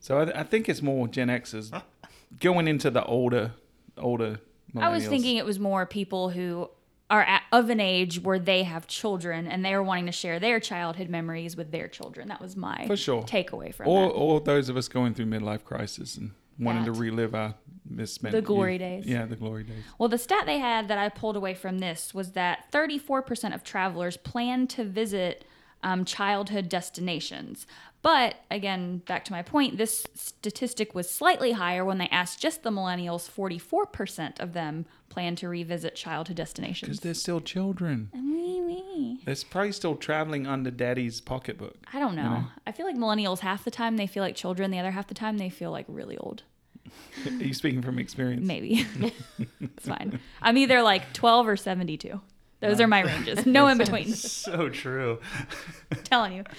[0.00, 1.70] So I, I think it's more Gen Xers
[2.40, 3.52] going into the older,
[3.96, 4.40] older.
[4.76, 6.68] I was thinking it was more people who
[7.10, 10.38] are at, of an age where they have children and they are wanting to share
[10.38, 12.28] their childhood memories with their children.
[12.28, 13.22] That was my For sure.
[13.24, 14.12] takeaway from Or, that.
[14.14, 16.94] or those of us going through midlife crisis and wanting That.
[16.94, 17.54] to relive our
[17.88, 18.80] misspent The glory youth.
[18.80, 19.06] days.
[19.06, 19.82] Yeah, the glory days.
[19.98, 23.64] Well, the stat they had that I pulled away from this was that 34% of
[23.64, 25.44] travelers plan to visit
[25.82, 27.66] um, childhood destinations.
[28.02, 32.62] But again, back to my point, this statistic was slightly higher when they asked just
[32.62, 33.30] the millennials.
[33.30, 36.88] 44% of them plan to revisit childhood destinations.
[36.88, 38.10] Because they're still children.
[38.14, 39.20] Wee, wee.
[39.24, 41.76] They're probably still traveling under daddy's pocketbook.
[41.92, 42.22] I don't know.
[42.22, 42.44] know?
[42.66, 45.14] I feel like millennials half the time they feel like children, the other half the
[45.14, 46.44] time they feel like really old.
[47.26, 48.46] Are you speaking from experience?
[48.46, 48.86] Maybe.
[49.60, 50.20] it's fine.
[50.40, 52.20] I'm either like 12 or 72.
[52.60, 53.46] Those are my ranges.
[53.46, 54.12] No in between.
[54.14, 55.18] so true.
[56.04, 56.44] telling you.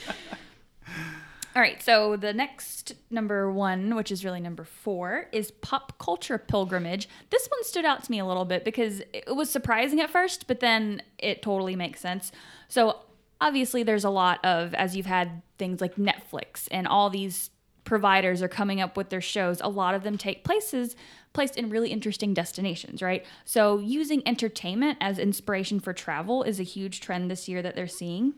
[1.53, 6.37] All right, so the next number one, which is really number four, is pop culture
[6.37, 7.09] pilgrimage.
[7.29, 10.47] This one stood out to me a little bit because it was surprising at first,
[10.47, 12.31] but then it totally makes sense.
[12.69, 12.99] So
[13.41, 17.49] obviously, there's a lot of as you've had things like Netflix and all these
[17.83, 20.95] providers are coming up with their shows, a lot of them take places
[21.33, 23.25] placed in really interesting destinations, right?
[23.43, 27.87] So using entertainment as inspiration for travel is a huge trend this year that they're
[27.87, 28.35] seeing.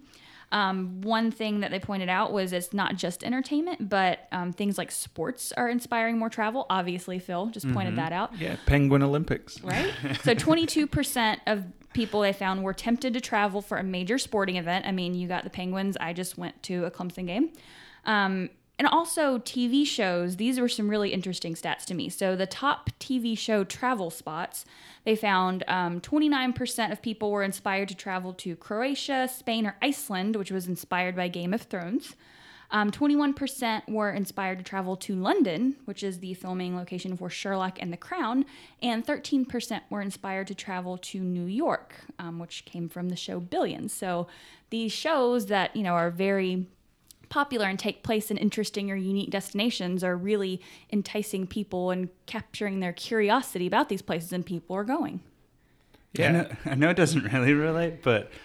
[0.54, 4.78] Um, one thing that they pointed out was it's not just entertainment, but um, things
[4.78, 6.68] like sports are inspiring more travel.
[6.70, 9.60] Obviously, Phil just pointed that out Yeah, Penguin Olympics.
[9.64, 9.92] right?
[10.24, 14.86] so 22% of people they found were tempted to travel for a major sporting event.
[14.86, 15.98] I mean, you got the Penguins.
[16.00, 17.52] I just went to a Clemson game.
[18.06, 20.38] Um, and also TV shows.
[20.38, 22.10] These were some really interesting stats to me.
[22.10, 24.66] So the top TV show travel spots,
[25.06, 30.36] they found um, 29% of people were inspired to travel to Croatia, Spain, or Iceland,
[30.36, 32.16] which was inspired by Game of Thrones.
[32.72, 37.78] Um, 21% were inspired to travel to London, which is the filming location for Sherlock
[37.80, 38.46] and The Crown,
[38.82, 43.40] and 13% were inspired to travel to New York, um, which came from the show
[43.40, 43.94] Billions.
[43.94, 44.26] So
[44.72, 46.66] these shows that you know are very
[47.34, 52.80] popular and take place in interesting or unique destinations are really enticing people and capturing
[52.80, 55.20] their curiosity about these places and people are going.
[56.30, 58.42] I know, I know it doesn't really relate, but th-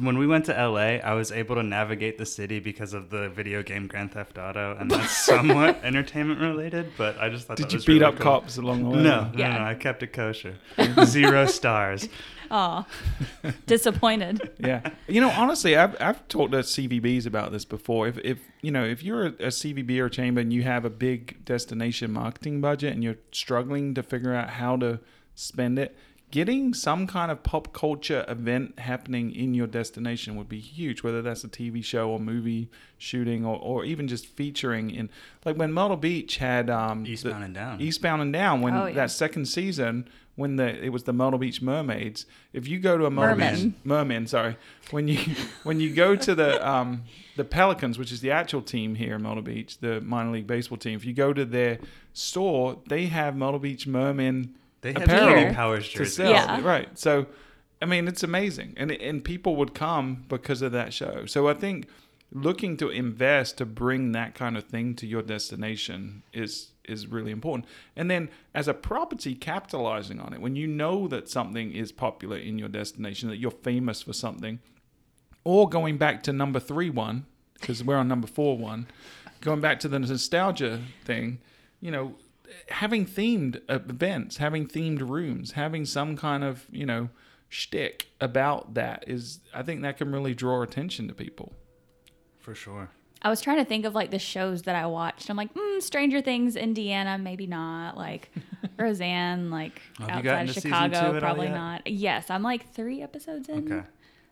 [0.00, 3.28] when we went to LA, I was able to navigate the city because of the
[3.28, 6.92] video game Grand Theft Auto, and that's somewhat entertainment related.
[6.98, 8.24] But I just thought Did that you was beat really up cool.
[8.40, 9.02] cops along the way?
[9.02, 9.58] No, no, Yeah.
[9.58, 10.56] no, I kept it kosher.
[11.04, 12.08] Zero stars.
[12.50, 12.86] Oh,
[13.66, 14.50] disappointed.
[14.58, 14.90] yeah.
[15.06, 18.08] You know, honestly, I've, I've talked to CVBs about this before.
[18.08, 20.84] If, if you know, if you're a, a CVB or a chamber and you have
[20.84, 24.98] a big destination marketing budget and you're struggling to figure out how to
[25.34, 25.96] spend it,
[26.30, 31.22] getting some kind of pop culture event happening in your destination would be huge, whether
[31.22, 35.08] that's a TV show or movie shooting or, or even just featuring in,
[35.44, 37.80] like when Myrtle Beach had um, the- Eastbound and Down.
[37.80, 38.94] Eastbound and Down when Oh, yeah.
[38.94, 42.24] that second season when the it was the Myrtle Beach Mermaids.
[42.52, 43.62] If you go to a Myrtle Mermen.
[43.70, 44.56] Beach Mermen, sorry,
[44.90, 45.18] when you
[45.64, 47.02] when you go to the um
[47.36, 50.78] the Pelicans, which is the actual team here in Myrtle Beach, the minor league baseball
[50.78, 51.78] team, if you go to their
[52.12, 56.14] store, they have Myrtle Beach Mermen They have apparel Kenny Powers to jerseys.
[56.14, 56.30] sell.
[56.30, 56.60] Yeah.
[56.60, 56.88] Right.
[56.98, 57.26] So,
[57.82, 61.26] I mean, it's amazing, and and people would come because of that show.
[61.26, 61.88] So I think
[62.30, 67.30] looking to invest to bring that kind of thing to your destination is is really
[67.30, 67.66] important.
[67.96, 72.36] And then as a property capitalizing on it, when you know that something is popular
[72.36, 74.58] in your destination, that you're famous for something,
[75.44, 78.86] or going back to number three one, because we're on number four one,
[79.40, 81.38] going back to the nostalgia thing,
[81.80, 82.14] you know,
[82.68, 87.08] having themed events, having themed rooms, having some kind of, you know,
[87.48, 91.52] shtick about that is, I think that can really draw attention to people.
[92.38, 92.90] For sure.
[93.20, 95.28] I was trying to think of like the shows that I watched.
[95.28, 97.96] I'm like, mm, Stranger Things, Indiana, maybe not.
[97.96, 98.30] Like
[98.78, 101.54] Roseanne, like Have you outside of to two at Chicago, all probably yet?
[101.54, 101.86] not.
[101.86, 103.72] Yes, I'm like three episodes in.
[103.72, 103.86] Okay.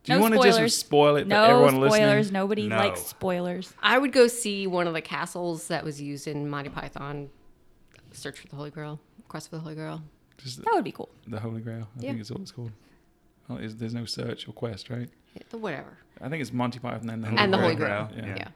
[0.05, 2.27] Do No you want to just spoil it for No everyone spoilers.
[2.27, 2.33] listening?
[2.33, 2.77] Nobody No.
[2.77, 3.75] likes spoilers.
[3.83, 7.29] I would go see one of the castles that was used in Monty Python.
[8.17, 8.99] Search for the Holy Grail,
[9.29, 10.03] Quest for the Holy Grail.
[10.39, 11.09] Just That would be cool.
[11.27, 11.89] the Holy Grail.
[11.99, 12.11] I Yeah.
[12.11, 12.73] think it's what it's called.
[13.49, 15.09] Oh, is, there's no search or quest, right?
[15.35, 15.99] Yeah, the whatever.
[16.21, 18.09] I think it's Monty Python and the Holy And the Holy Grail.
[18.13, 18.27] Grail.
[18.27, 18.35] Yeah.
[18.37, 18.49] Yeah.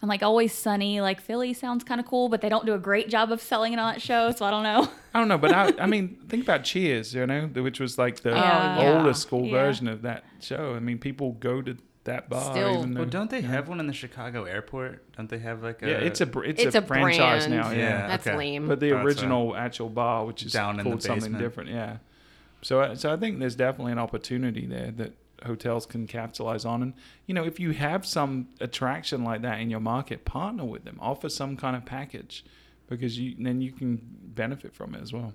[0.00, 2.78] And like always sunny, like Philly sounds kind of cool, but they don't do a
[2.78, 4.88] great job of selling it on that show, so I don't know.
[5.14, 8.20] I don't know, but I, I mean, think about Cheers, you know, which was like
[8.20, 8.96] the yeah.
[8.98, 9.52] older school Yeah.
[9.52, 10.74] version of that show.
[10.76, 11.76] I mean, people go to
[12.08, 12.52] that bar.
[12.52, 15.10] Still- even though, Well, don't they have one in the Chicago airport?
[15.16, 17.62] Don't they have like a Yeah, it's a br- it's, It's a, a franchise brand.
[17.62, 17.70] now.
[17.70, 18.06] Yeah, Yeah.
[18.08, 18.36] That's okay.
[18.36, 18.66] lame.
[18.68, 19.04] but the Thought so.
[19.06, 21.42] original actual bar, which is Down in the called something basement.
[21.42, 21.70] different.
[21.70, 21.96] Yeah.
[22.62, 25.12] So, so I think there's definitely an opportunity there that
[25.46, 26.92] hotels can capitalize on, and
[27.26, 30.98] you know, if you have some attraction like that in your market, partner with them,
[31.00, 32.44] offer some kind of package,
[32.88, 34.00] because you then you can
[34.34, 35.32] benefit from it as well.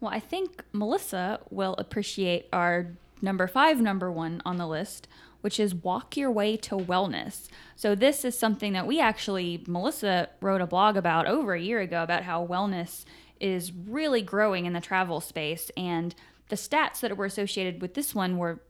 [0.00, 2.92] Well, I think Melissa will appreciate our
[3.24, 5.08] number five, number one on the list,
[5.40, 7.48] which is walk your way to wellness.
[7.74, 11.80] So, this is something that we actually, Melissa wrote a blog about over a year
[11.80, 13.04] ago about how wellness
[13.40, 15.70] is really growing in the travel space.
[15.76, 16.14] And
[16.48, 18.60] the stats that were associated with this one were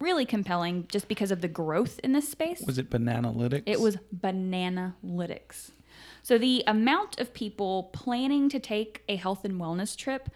[0.00, 2.62] really compelling just because of the growth in this space.
[2.66, 3.62] Was it Bananalytics?
[3.66, 5.70] It was Bananalytics.
[6.22, 10.30] So the amount of people planning to take a health and wellness trip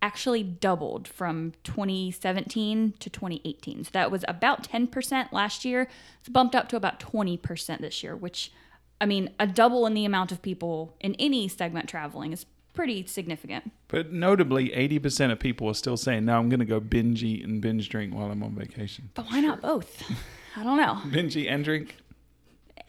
[0.00, 3.84] actually doubled from 2017 to 2018.
[3.84, 5.88] So that was about 10% last year.
[6.20, 8.52] It's bumped up to about 20% this year, which
[9.00, 13.06] I mean, a double in the amount of people in any segment traveling is pretty
[13.06, 13.70] significant.
[13.88, 17.44] But notably, 80% of people are still saying, now I'm going to go binge eat
[17.44, 19.10] and binge drink while I'm on vacation.
[19.14, 20.02] But why not both?
[20.56, 21.00] I don't know.
[21.10, 21.96] Binge eat and drink?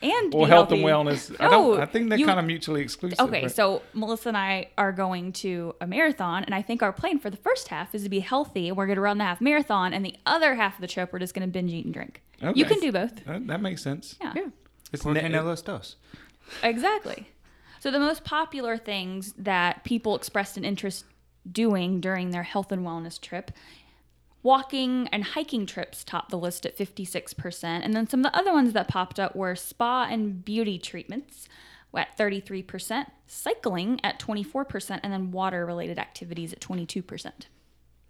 [0.02, 1.10] And Or be health and healthy.
[1.10, 1.36] wellness?
[1.40, 3.20] I, don't, No, I think they're you- kind of mutually exclusive.
[3.20, 3.52] Okay, right?
[3.52, 7.30] so Melissa and I are going to a marathon, and I think our plan for
[7.30, 9.94] the first half is to be healthy, and we're going to run the half marathon,
[9.94, 12.22] and the other half of the trip we're just going to binge eat and drink.
[12.56, 13.26] You can do both.
[13.26, 14.16] That, that makes sense.
[14.22, 14.34] Yeah,
[14.94, 15.98] It's Porque ne- no los dos?
[16.64, 17.28] exactly.
[17.82, 21.06] So the most popular things that people expressed an interest
[21.50, 23.52] doing during their health and wellness trip
[24.44, 28.54] walking and hiking trips topped the list at 56% and then some of the other
[28.54, 31.48] ones that popped up were spa and beauty treatments
[31.96, 37.32] at 33% cycling at 24% and then water related activities at 22%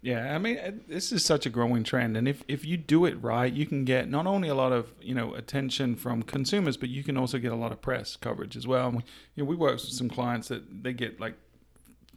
[0.02, 3.22] Yeah, I mean, this is such a growing trend, and if if you do it
[3.22, 6.88] right, you can get not only a lot of you know attention from consumers, but
[6.88, 8.88] you can also get a lot of press coverage as well.
[8.88, 9.02] And we,
[9.34, 11.34] you know, we work with some clients that they get like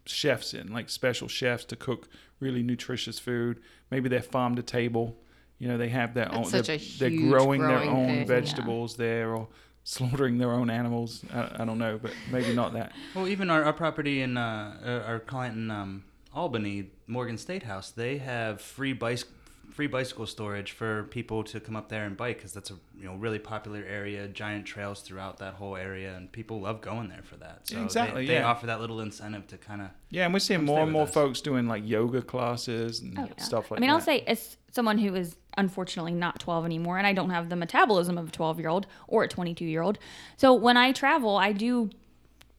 [0.05, 2.07] chefs in, like special chefs to cook
[2.39, 3.59] really nutritious food.
[3.91, 5.17] Maybe they're farm to table.
[5.59, 6.45] You know, they have their That's own.
[6.45, 8.25] such they're, a they're huge growing their own thing, yeah.
[8.25, 9.47] vegetables there, or
[9.83, 11.23] slaughtering their own animals.
[11.33, 12.91] I, I don't know, but maybe not that.
[13.15, 17.63] Well, even our, our property in uh, uh, our client in um, Albany, Morgan State
[17.63, 19.33] House, they have free bicycle
[19.71, 23.05] free bicycle storage for people to come up there and bike because that's a you
[23.05, 24.27] know really popular area.
[24.27, 27.67] Giant trails throughout that whole area, and people love going there for that.
[27.67, 28.45] So they- Exactly, they, yeah.
[28.45, 31.13] offer that little incentive to kind of Yeah, and we're seeing more and more us.
[31.13, 33.43] folks doing like yoga classes and Oh, yeah.
[33.43, 33.75] stuff like that.
[33.77, 33.95] I mean, that.
[33.95, 37.55] I'll say as someone who is unfortunately not 12 anymore, and I don't have the
[37.55, 39.97] metabolism of a 12 year old or a 22 year old.
[40.37, 41.89] So when I travel, I do.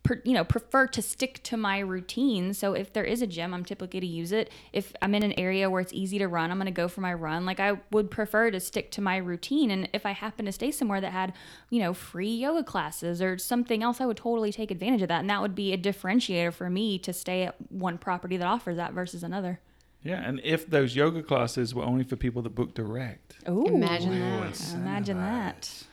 [0.05, 2.55] Per, you know, prefer to stick to my routine.
[2.55, 4.51] So if there is a gym, I'm typically to use it.
[4.73, 7.01] If I'm in an area where it's easy to run, I'm going to go for
[7.01, 7.45] my run.
[7.47, 9.71] Like I would prefer to stick to my routine.
[9.71, 11.33] And if I happen to stay somewhere that had,
[11.71, 15.21] you know, free yoga classes or something else, I would totally take advantage of that.
[15.21, 18.77] And that would be a differentiator for me to stay at one property that offers
[18.77, 19.59] that versus another.
[20.03, 24.21] Yeah, and if those yoga classes were only for people that book direct, Oh, Imagine
[24.21, 24.75] that.
[24.75, 25.85] Imagine that.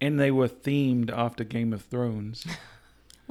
[0.00, 2.44] and they were themed after Game of Thrones,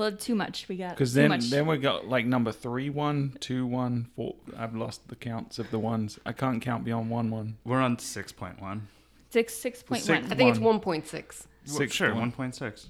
[0.01, 0.67] Well, too much.
[0.67, 1.49] We got because then much.
[1.51, 4.33] then we got like number three, one, two, one, four.
[4.57, 6.17] I've lost the counts of the ones.
[6.25, 7.57] I can't count beyond one, one.
[7.63, 8.87] We're on six point one.
[9.29, 10.31] six six point six- one.
[10.31, 10.79] I think it's One.
[10.79, 11.45] 1.6.
[11.65, 12.19] Six sure, one.
[12.19, 12.89] one point six.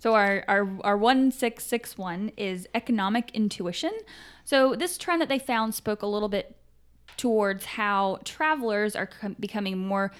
[0.00, 3.92] So our our our one six six one is economic intuition.
[4.44, 6.56] So this trend that they found spoke a little bit
[7.16, 10.10] towards how travelers are com- becoming more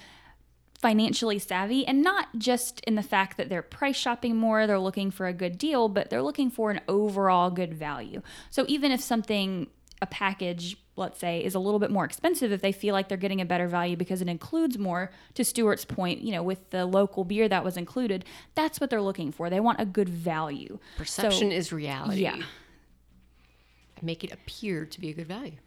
[0.81, 5.11] financially savvy and not just in the fact that they're price shopping more, they're looking
[5.11, 8.21] for a good deal, but they're looking for an overall good value.
[8.49, 9.67] So even if something
[10.01, 13.17] a package, let's say, is a little bit more expensive if they feel like they're
[13.17, 16.85] getting a better value because it includes more, to Stuart's point, you know, with the
[16.85, 18.23] local beer that was included,
[18.55, 19.49] that's what they're looking for.
[19.49, 20.79] They want a good value.
[20.95, 22.21] Perception So- is reality.
[22.21, 22.37] Yeah.
[24.01, 25.57] Make it appear to be a good value.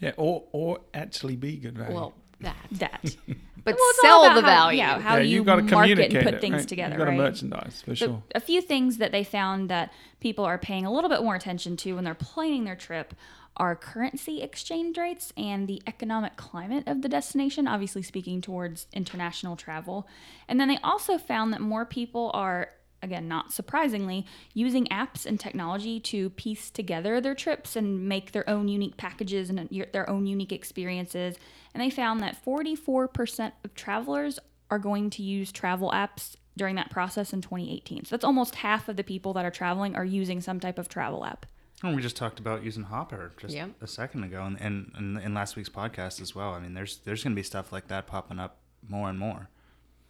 [0.00, 1.94] Yeah, or or actually be good value.
[1.94, 2.56] Well, that.
[2.72, 3.16] That.
[3.64, 4.78] But Well, sell about the how- value.
[4.78, 6.68] Yeah, how yeah, you you've got to market communicate and put it, things right?
[6.68, 7.16] together, You've got to right?
[7.30, 8.22] merchandise for So sure.
[8.34, 11.76] a few things that they found that people are paying a little bit more attention
[11.76, 13.14] to when they're planning their trip
[13.56, 19.54] are currency exchange rates and the economic climate of the destination, obviously speaking towards international
[19.54, 20.08] travel.
[20.48, 22.70] And then they also found that more people are
[23.02, 24.24] again not surprisingly
[24.54, 29.50] using apps and technology to piece together their trips and make their own unique packages
[29.50, 31.36] and their own unique experiences
[31.74, 34.38] and they found that 44% of travelers
[34.70, 38.88] are going to use travel apps during that process in 2018 so that's almost half
[38.88, 41.46] of the people that are traveling are using some type of travel app
[41.82, 43.68] And we just talked about using Hopper just Yeah.
[43.80, 46.50] a second ago, and, and, and in last week's podcast as well.
[46.54, 49.48] I mean, there's there's going to be stuff like that popping up more and more.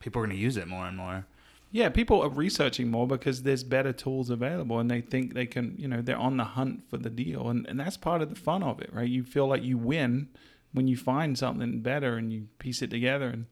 [0.00, 1.24] People are going to use it more and more.
[1.74, 5.74] Yeah, people are researching more because there's better tools available and they think they can,
[5.78, 7.48] you know, they're on the hunt for the deal.
[7.48, 9.08] And, and that's part of the fun of it, right?
[9.08, 10.28] You feel like you win
[10.72, 13.46] when you find something better and you piece it together and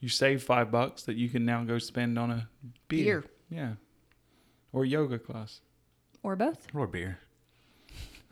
[0.00, 2.48] you save five bucks that you can now go spend on a
[2.88, 3.20] beer.
[3.20, 3.24] Beer.
[3.50, 3.72] Yeah.
[4.72, 5.60] Or yoga class.
[6.24, 7.20] or both Or beer.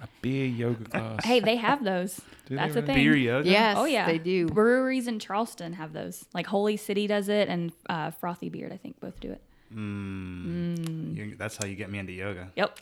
[0.01, 1.25] A beer yoga class.
[1.25, 2.95] hey they have those Do they that's the really?
[2.95, 3.49] thing Beer yoga.
[3.51, 4.47] Yes, oh yeah they do.
[4.47, 8.77] breweries in charleston have those like holy city does it and uh, frothy beard i
[8.77, 9.41] think both do it
[9.75, 11.15] Mm.
[11.17, 12.51] You- that's how you get me into yoga.
[12.57, 12.79] Yep.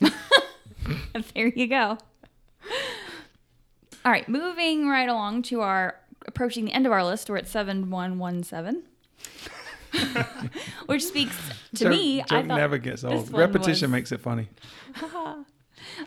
[1.35, 1.97] there you go.
[4.05, 5.95] All right, moving right along to our
[6.27, 7.29] approaching the end of our list.
[7.29, 8.83] We're at 7117.
[10.85, 11.35] Which speaks
[11.75, 13.31] to Joke- me, I joke thought never gets this old.
[13.31, 14.47] one Repetition was- makes it funny.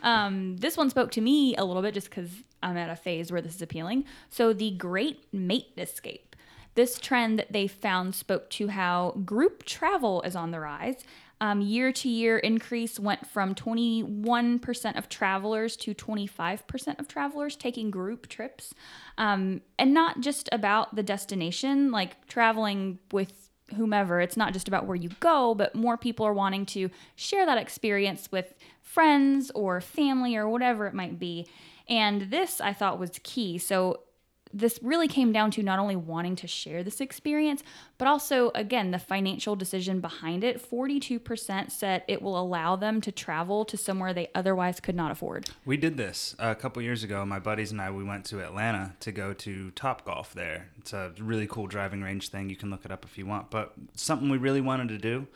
[0.02, 2.30] Um, this one spoke to me a little bit just because
[2.62, 4.04] I'm at a phase where this is appealing.
[4.28, 6.36] So, the Great Mate Escape.
[6.74, 11.04] This trend that they found spoke to how group travel is on the rise.
[11.42, 17.90] Um, year to year increase went from 21% of travelers to 25% of travelers taking
[17.90, 18.74] group trips.
[19.16, 24.20] Um, and not just about the destination, like traveling with whomever.
[24.20, 27.56] It's not just about where you go, but more people are wanting to share that
[27.56, 28.54] experience with
[28.92, 31.46] friends or family or whatever it might be.
[31.88, 33.58] And this I thought was key.
[33.58, 34.00] So
[34.52, 37.62] this really came down to not only wanting to share this experience,
[37.98, 40.60] but also, again, the financial decision behind it.
[40.60, 45.48] 42% said it will allow them to travel to somewhere they otherwise could not afford.
[45.64, 47.24] We did this a couple years ago.
[47.24, 50.68] My buddies and I, we went to Atlanta to go to Top Golf there.
[50.78, 52.50] It's a really cool driving range thing.
[52.50, 53.50] You can look it up if you want.
[53.50, 55.28] But something we really wanted to do.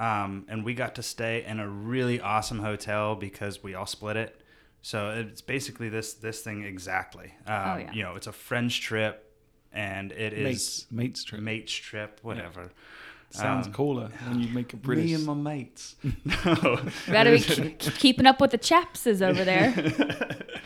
[0.00, 4.16] Um, and we got to stay in a really awesome hotel because we all split
[4.16, 4.40] it.
[4.82, 7.34] So it's basically this this thing exactly.
[7.46, 7.92] Um, Oh, yeah.
[7.92, 9.30] You know, it's a friends trip,
[9.72, 11.40] and it is Mates, mates trip.
[11.42, 12.70] mates trip, whatever.
[13.32, 15.04] Sounds Um, cooler when you make a British.
[15.04, 15.96] Me and my mates.
[16.24, 17.40] no, You gotta be
[17.78, 19.70] ke- keeping up with the chapses over there.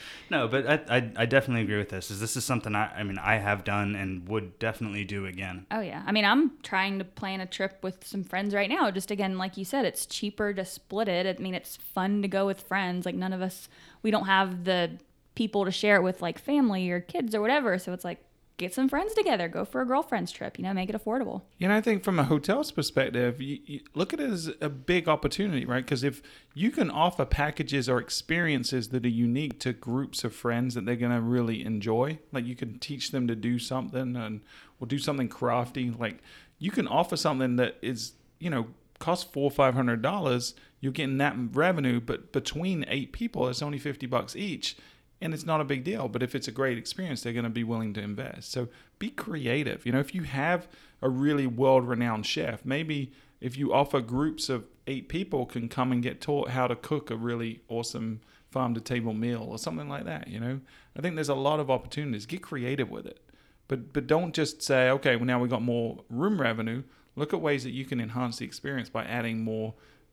[0.30, 2.10] no, but I, I I definitely agree with this.
[2.10, 5.66] Is this is something I I mean I have done and would definitely do again.
[5.70, 6.02] Oh yeah.
[6.06, 8.90] I mean, I'm trying to plan a trip with some friends right now.
[8.90, 11.26] Just again, like you said, it's cheaper to split it.
[11.38, 13.06] I mean, it's fun to go with friends.
[13.06, 13.68] Like none of us,
[14.02, 14.98] we don't have the
[15.34, 17.78] people to share it with, like family or kids or whatever.
[17.78, 18.24] So it's like
[18.56, 20.58] get some friends together, go for a girlfriend's trip.
[20.58, 21.42] You know, make it affordable.
[21.58, 25.08] Know, I think from a hotel's perspective, you, you look at it as a big
[25.08, 25.84] opportunity, right?
[25.84, 26.22] Because if
[26.54, 30.96] you can offer packages or experiences that are unique to groups of friends that they're
[30.96, 34.40] going to really enjoy, like you can teach them to do something and
[34.80, 36.18] or do something crafty, like
[36.58, 40.54] you can offer something that is, you know, costs four or five hundred dollars.
[40.80, 44.76] You're getting that revenue, but between eight people, it's only fifty bucks each
[45.24, 46.06] and it's not a big deal.
[46.06, 48.52] But if it's a great experience, they're going to be willing to invest.
[48.52, 48.68] So
[48.98, 49.86] be creative.
[49.86, 50.68] You know, if you have
[51.00, 53.10] a really world renowned chef, maybe
[53.40, 57.10] if you offer groups of eight people can come and get taught how to cook
[57.10, 58.20] a really awesome
[58.50, 60.28] farm to table meal or something like that.
[60.28, 60.60] You know,
[60.96, 62.26] I think there's a lot of opportunities.
[62.26, 63.18] Get creative with it.
[63.66, 66.82] But, but don't just say, okay, well, now we got more room revenue.
[67.16, 69.72] Look at ways that you can enhance the experience by adding more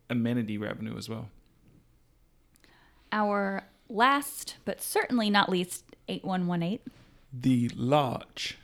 [0.09, 1.27] amenity revenue as well.
[3.11, 6.79] Our last, but certainly not least, 8118.
[7.33, 8.57] The Larch.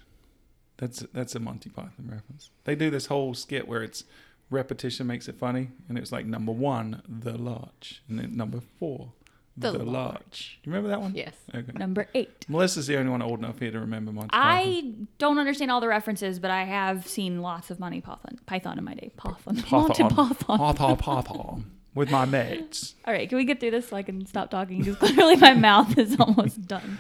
[0.78, 2.52] That's that's a Monty Python reference.
[2.66, 4.04] They do this whole skit where it's
[4.50, 9.12] repetition makes it funny, and it's like number one, the Larch, and then number four,
[9.58, 9.86] The the, Larch.
[10.14, 10.60] Larch.
[10.64, 11.16] Do you remember that one?
[11.16, 11.34] Yes.
[11.56, 11.72] Okay.
[11.74, 12.46] Number eight.
[12.48, 14.40] Melissa's the only one old enough here to remember Monty Python.
[14.44, 18.78] I don't understand all the references, but I have seen lots of Monty Python, Python
[18.78, 19.12] in my day.
[19.18, 19.64] Python.
[19.72, 20.30] Monty Python.
[20.36, 20.58] Python.
[20.60, 21.57] Python, Python,
[21.98, 22.96] with my mates.
[23.06, 24.80] All right, can we get through this so I can stop talking?
[24.84, 26.98] Because clearly my mouth is almost done.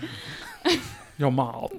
[1.17, 1.71] Your mouth.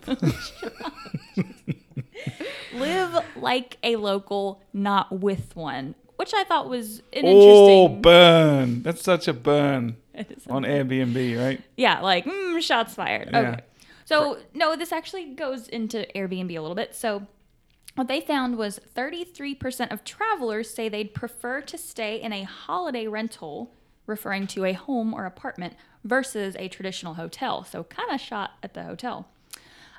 [2.72, 7.28] Live like a local, not with one, which I thought was an Oh,
[7.86, 8.02] interesting.
[8.02, 8.82] burn!
[8.82, 9.96] That's such a burn
[10.48, 11.60] on Airbnb, right?
[11.76, 13.30] Yeah, like mm, shots fired.
[13.32, 13.38] Yeah.
[13.40, 13.60] Okay.
[14.04, 16.94] So no, this actually goes into Airbnb a little bit.
[16.94, 17.26] So
[17.98, 23.08] what they found was 33% of travelers say they'd prefer to stay in a holiday
[23.08, 23.74] rental,
[24.06, 25.74] referring to a home or apartment,
[26.04, 27.64] versus a traditional hotel.
[27.64, 29.26] So kind of shot at the hotel.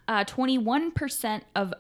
[0.08, 1.74] Uh, 21% of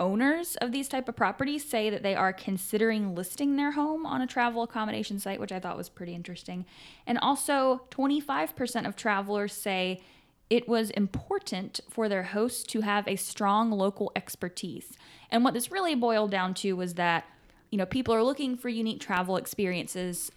[0.00, 4.22] owners of these type of properties say that they are considering listing their home on
[4.22, 6.64] a travel accommodation site which i thought was pretty interesting
[7.04, 10.00] and also 25% of travelers say
[10.48, 14.96] it was important for their hosts to have a strong local expertise
[15.30, 17.24] and what this really boiled down to was that
[17.70, 20.30] you know people are looking for unique travel experiences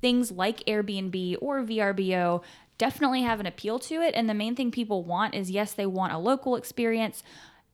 [0.00, 2.42] things like Airbnb or VRBO
[2.78, 4.14] definitely have an appeal to it.
[4.14, 7.22] And the main thing people want is yes, they want a local experience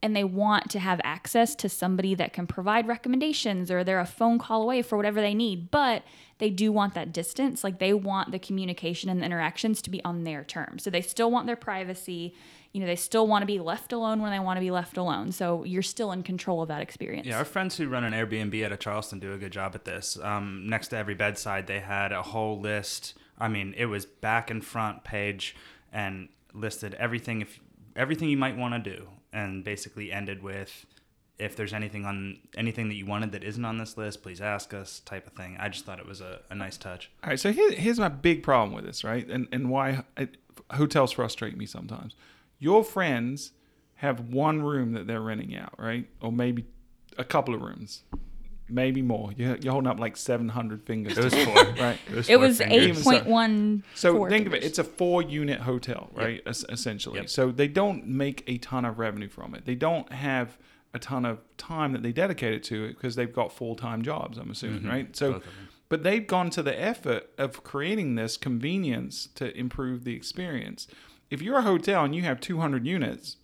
[0.02, 4.06] and they want to have access to somebody that can provide recommendations or they're a
[4.06, 5.70] phone call away for whatever they need.
[5.70, 6.02] But
[6.38, 7.62] they do want that distance.
[7.64, 10.82] Like they want the communication and the interactions to be on their terms.
[10.82, 12.34] So they still want their privacy.
[12.76, 14.98] You know, they still want to be left alone when they want to be left
[14.98, 15.32] alone.
[15.32, 17.26] So you're still in control of that experience.
[17.26, 19.86] Yeah, our friends who run an Airbnb out of Charleston do a good job at
[19.86, 20.18] this.
[20.22, 23.14] Um, next to every bedside, they had a whole list.
[23.38, 25.56] I mean, it was back and front page
[25.90, 27.60] and listed everything if
[27.96, 30.84] everything you might want to do, and basically ended with
[31.38, 34.74] if there's anything on anything that you wanted that isn't on this list, please ask
[34.74, 35.56] us, type of thing.
[35.58, 37.10] I just thought it was a, a nice touch.
[37.24, 39.26] All right, so here, here's my big problem with this, right?
[39.26, 40.36] And and why it,
[40.72, 42.14] hotels frustrate me sometimes.
[42.58, 43.52] Your friends
[43.96, 46.08] have one room that they're renting out, right?
[46.20, 46.66] Or maybe
[47.18, 48.02] a couple of rooms,
[48.68, 49.32] maybe more.
[49.36, 51.16] You're, you're holding up like 700 fingers.
[51.16, 51.54] It was four.
[51.80, 51.98] right?
[52.08, 53.84] It four was eight point one.
[53.94, 56.42] So think of it, it's a four unit hotel, right?
[56.46, 57.20] Es- essentially.
[57.20, 57.30] Yep.
[57.30, 59.64] So they don't make a ton of revenue from it.
[59.64, 60.58] They don't have
[60.94, 64.38] a ton of time that they dedicated to it because they've got full time jobs,
[64.38, 64.88] I'm assuming, mm-hmm.
[64.88, 65.16] right?
[65.16, 65.68] So Both of them.
[65.88, 70.86] but they've gone to the effort of creating this convenience to improve the experience.
[71.30, 73.36] If you're a hotel and you have 200 units,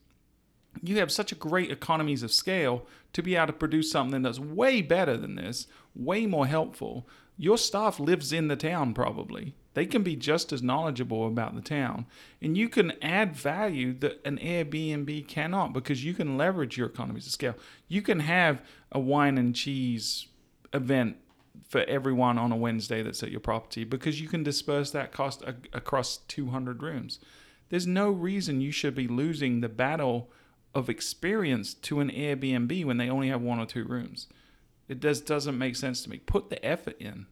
[0.83, 4.39] you have such a great economies of scale to be able to produce something that's
[4.39, 7.07] way better than this, way more helpful.
[7.37, 11.61] Your staff lives in the town probably, They can be just as knowledgeable about the
[11.61, 12.07] town.
[12.41, 17.27] And you can add value that an Airbnb cannot because you can leverage your economies
[17.27, 17.57] of scale.
[17.89, 20.27] You can have a wine and cheese
[20.73, 21.17] event
[21.69, 25.43] for everyone on a Wednesday that's at your property because you can disperse that cost
[25.73, 27.19] across 200 rooms.
[27.73, 30.31] There's no reason you should be losing the battle
[30.75, 34.29] of experience to an Airbnb when they only have one or two rooms.
[34.89, 36.19] It just doesn't make sense to me.
[36.19, 37.25] Put the effort in,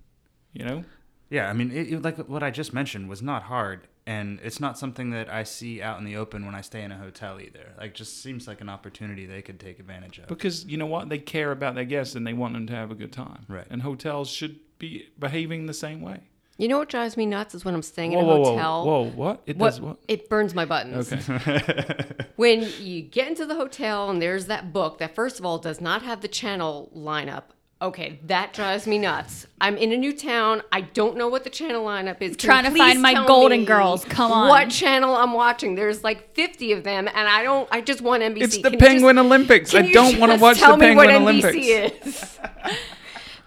[0.54, 0.84] you know?
[1.28, 4.78] Yeah, I mean, it, like what I just mentioned was not hard, and it's not
[4.78, 7.74] something that I see out in the open when I stay in a hotel either.
[7.78, 10.28] Like, just seems like an opportunity they could take advantage of.
[10.28, 11.10] Because you know what?
[11.10, 13.44] They care about their guests and they want them to have a good time.
[13.46, 13.66] Right.
[13.68, 16.29] And hotels should be behaving the same way.
[16.60, 18.84] You know what drives me nuts is when I'm staying Whoa, in a whoa, hotel.
[18.86, 19.42] whoa, whoa, what?
[19.46, 19.96] It What, does what?
[20.08, 21.10] It burns my buttons.
[21.12, 22.04] Okay.
[22.36, 25.80] When you get into the hotel and there's that book that, first of all, does
[25.80, 27.44] not have the channel lineup.
[27.82, 29.46] Okay, that drives me nuts.
[29.58, 30.60] I'm in a new town.
[30.70, 32.36] I don't know what the channel lineup is.
[32.36, 34.04] Can Trying to find my Golden Girls.
[34.04, 34.48] Come on.
[34.50, 35.76] What channel I'm watching?
[35.76, 37.66] There's like 50 of them, and I don't.
[37.72, 38.42] I just want NBC.
[38.42, 39.74] It's the Can Penguin just- Olympics.
[39.74, 42.38] I don't want to just watch tell the me what Penguin NBC is?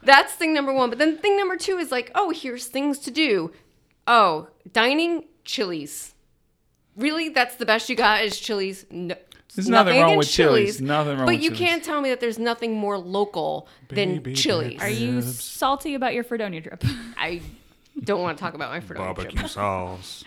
[0.06, 0.89] That's thing number one.
[0.89, 3.51] But then thing number two is like, oh, here's things to do.
[4.08, 6.14] Oh, dining, Chili's.
[6.95, 8.86] Really, that's the best you got is Chili's.
[8.91, 9.16] No,
[9.56, 10.82] There's nothing wrong with against Chili's.
[10.82, 11.60] Nothing wrong But with you Chili's.
[11.70, 14.82] can't tell me that there's nothing more local than Baby Chili's.
[14.82, 16.84] Are you salty about your Fredonia trip?
[17.18, 17.41] I
[18.04, 19.47] don't want to talk about my Fredonia trip.
[19.47, 20.24] sauce.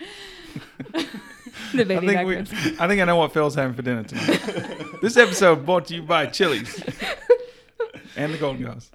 [1.73, 2.37] the I baby think, we.
[2.79, 4.41] I think I know what Phil's having for dinner tonight.
[5.01, 6.83] this episode brought to you by Chili's
[8.15, 8.89] and the Golden Girls.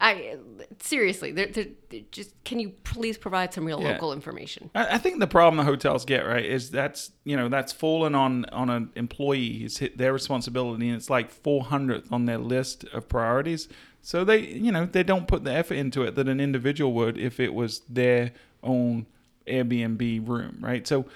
[0.00, 0.36] I
[0.80, 3.92] seriously, they're, they're, they're just can you please provide some real Yeah.
[3.92, 4.70] local information?
[4.74, 8.14] I, I think the problem the hotels get right is that's you know that's fallen
[8.14, 9.64] on on an employee.
[9.64, 13.68] It's hit their responsibility, and it's like 400th on their list of priorities.
[14.02, 17.16] So they you know they don't put the effort into it that an individual would
[17.16, 18.32] if it was their
[18.62, 19.06] own
[19.46, 20.86] Airbnb room, right?
[20.86, 21.06] So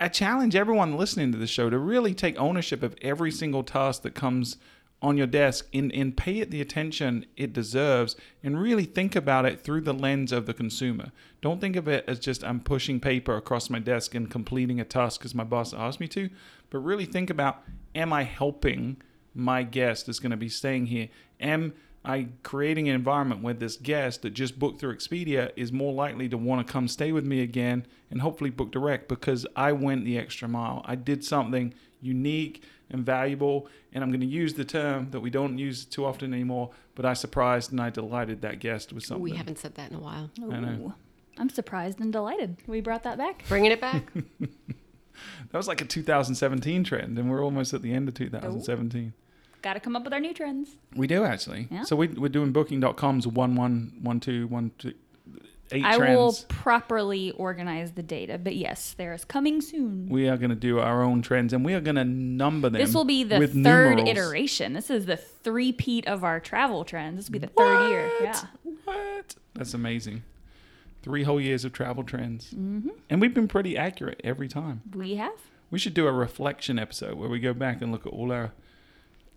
[0.00, 4.02] I challenge everyone listening to the show to really take ownership of every single task
[4.02, 4.56] that comes
[5.02, 9.44] on your desk and, and pay it the attention it deserves and really think about
[9.44, 11.12] it through the lens of the consumer.
[11.42, 14.84] Don't think of it as just I'm pushing paper across my desk and completing a
[14.84, 16.30] task because my boss asked me to,
[16.70, 17.62] but really think about
[17.94, 18.96] am I helping
[19.34, 21.08] my guest that's going to be staying here?
[21.40, 21.74] Am
[22.06, 26.28] I creating an environment where this guest that just booked through Expedia is more likely
[26.28, 30.04] to want to come stay with me again and hopefully book direct because I went
[30.04, 30.82] the extra mile.
[30.84, 31.74] I did something
[32.06, 36.04] unique and valuable, and I'm going to use the term that we don't use too
[36.04, 39.22] often anymore, but I surprised and I delighted that guest with something.
[39.22, 40.30] We haven't said that in a while.
[40.40, 40.86] I know.
[40.86, 40.94] Ooh.
[41.38, 43.44] I'm surprised and delighted we brought that back.
[43.48, 44.04] Bringing it back.
[45.50, 49.12] That was like a 2017 trend, and we're almost at the end of 2017.
[49.62, 50.76] Got to come up with our new trends.
[50.94, 51.68] We do actually.
[51.70, 51.84] Yeah.
[51.84, 54.94] So we, we're doing Booking.com's one one one two one two
[55.72, 56.16] eight I trends.
[56.16, 60.08] will properly organize the data, but yes, there is coming soon.
[60.08, 62.80] we are going to do our own trends, and we are going to number them.
[62.80, 64.08] This will be the with third numerals.
[64.08, 64.72] iteration.
[64.72, 67.16] This is the three-peat of our travel trends.
[67.16, 68.10] This will be the third year.
[68.22, 68.40] Yeah.
[68.84, 69.34] What?
[69.54, 70.22] That's amazing.
[71.02, 72.88] Three whole years of travel trends, Mm-hmm.
[73.10, 74.82] and we've been pretty accurate every time.
[74.94, 75.32] We have.
[75.70, 78.52] We should do a reflection episode where we go back and look at all our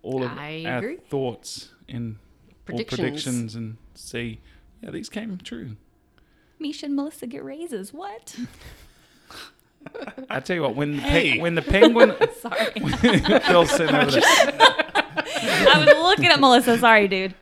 [0.02, 0.98] all of I our agree.
[1.10, 2.18] thoughts and
[2.66, 3.00] Predictions.
[3.00, 4.40] predictions and see,
[4.82, 5.76] yeah, these came true.
[6.62, 7.94] Meisha and Melissa get raises.
[7.94, 8.36] What?
[10.30, 11.34] I tell you what, when the Hey.
[11.34, 12.72] pe- when the penguin Sorry.
[13.48, 16.78] Phil's sitting over there, I was looking at Melissa.
[16.78, 17.34] Sorry, dude.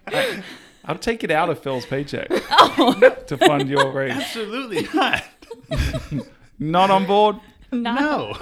[0.85, 4.11] I'll take it out of Phil's paycheck Oh, to fund your raise.
[4.13, 5.23] Absolutely not.
[6.59, 7.35] Not on board.
[7.71, 7.99] not.
[7.99, 8.33] No.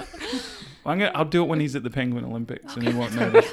[0.86, 3.52] I'm gonna, I'll do it when he's at the Penguin Olympics, and he won't notice.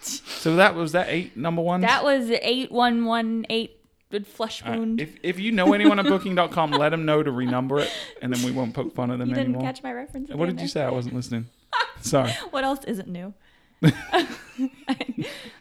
[0.00, 1.82] so that was that eight number one.
[1.82, 3.77] That was eight one one eight
[4.10, 5.00] with flesh All right, wound.
[5.00, 7.90] If if you know anyone at Booking.com, let them know to renumber it,
[8.22, 9.62] and then we won't poke fun at them you didn't anymore.
[9.62, 10.30] catch my reference.
[10.30, 10.82] what again did you say?
[10.82, 11.46] I wasn't listening.
[12.00, 12.30] Sorry.
[12.50, 13.34] What else isn't new?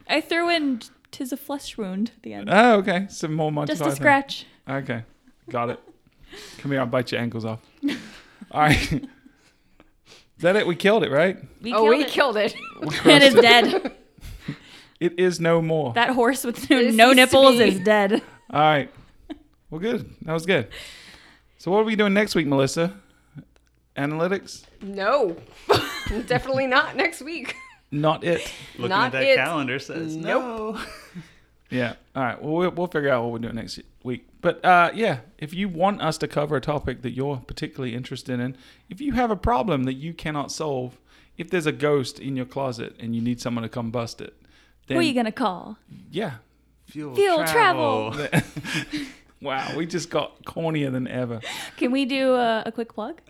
[0.07, 0.81] I threw in
[1.11, 3.07] "tis a flesh wound" at the end, Oh, okay.
[3.09, 3.95] Some more Monty just a Python.
[3.95, 4.45] scratch.
[4.69, 5.03] Okay,
[5.49, 5.79] got it.
[6.57, 7.59] Come here, I'll bite your ankles off.
[8.51, 8.91] All right.
[8.93, 10.67] Is that it?
[10.67, 11.37] We killed it, right?
[11.61, 12.07] We oh, killed we it.
[12.09, 12.55] killed it.
[13.05, 13.91] it is dead.
[14.99, 15.93] It is no more.
[15.93, 18.21] That horse with This no nipples is dead.
[18.49, 18.89] All right.
[19.69, 20.09] Well, good.
[20.21, 20.67] That was good.
[21.57, 22.93] So, what are we doing next week, Melissa?
[23.97, 24.63] Analytics?
[24.81, 25.35] No,
[26.27, 27.55] definitely not next week.
[27.91, 28.51] Not it.
[28.77, 29.35] Looking Not at that it.
[29.37, 30.79] calendar says no.
[31.69, 31.95] Yeah.
[32.15, 32.41] All right.
[32.41, 34.25] Well, we'll, we'll figure out what we're doing next week.
[34.39, 38.39] But uh, yeah, if you want us to cover a topic that you're particularly interested
[38.39, 38.55] in,
[38.89, 40.97] if you have a problem that you cannot solve,
[41.37, 44.33] if there's a ghost in your closet and you need someone to come bust it,
[44.87, 45.77] then Who are you gonna call?
[46.09, 46.35] yeah,
[46.87, 48.15] Fuel, Fuel travel.
[49.39, 51.41] Wow, we just got cornier than ever.
[51.77, 53.21] Can we do a, a quick plug?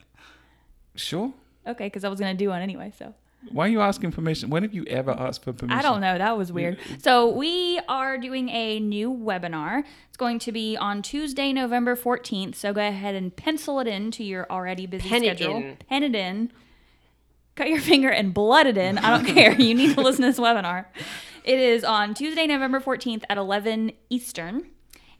[0.96, 1.34] Sure.
[1.68, 2.94] Okay, because I was gonna do one anyway.
[2.98, 3.14] So
[3.52, 4.50] Why are you asking permission?
[4.50, 5.78] When have you ever asked for permission?
[5.78, 6.18] I don't know.
[6.18, 6.78] That was weird.
[7.00, 9.84] So we are doing a new webinar.
[10.08, 12.56] It's going to be on Tuesday, November fourteenth.
[12.56, 15.58] So go ahead and pencil it in to your already busy Pen it schedule.
[15.58, 15.78] in.
[15.90, 16.54] Pen it in.
[17.58, 18.98] Cut your finger and blood it in.
[18.98, 19.52] I don't care.
[19.60, 20.86] You need to listen to this webinar.
[21.48, 24.68] It is on Tuesday, November 14th at 11 Eastern.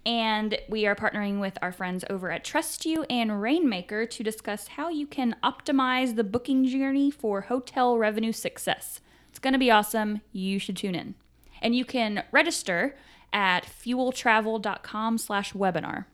[0.06, 4.90] And we are partnering with our friends over at TrustYou and Rainmaker to discuss how
[4.90, 9.00] you can optimize the booking journey for hotel revenue success.
[9.30, 10.20] It's going to be awesome.
[10.34, 11.16] You should tune in.
[11.62, 12.98] And you can register
[13.32, 16.08] at fueltravel.com slash webinar.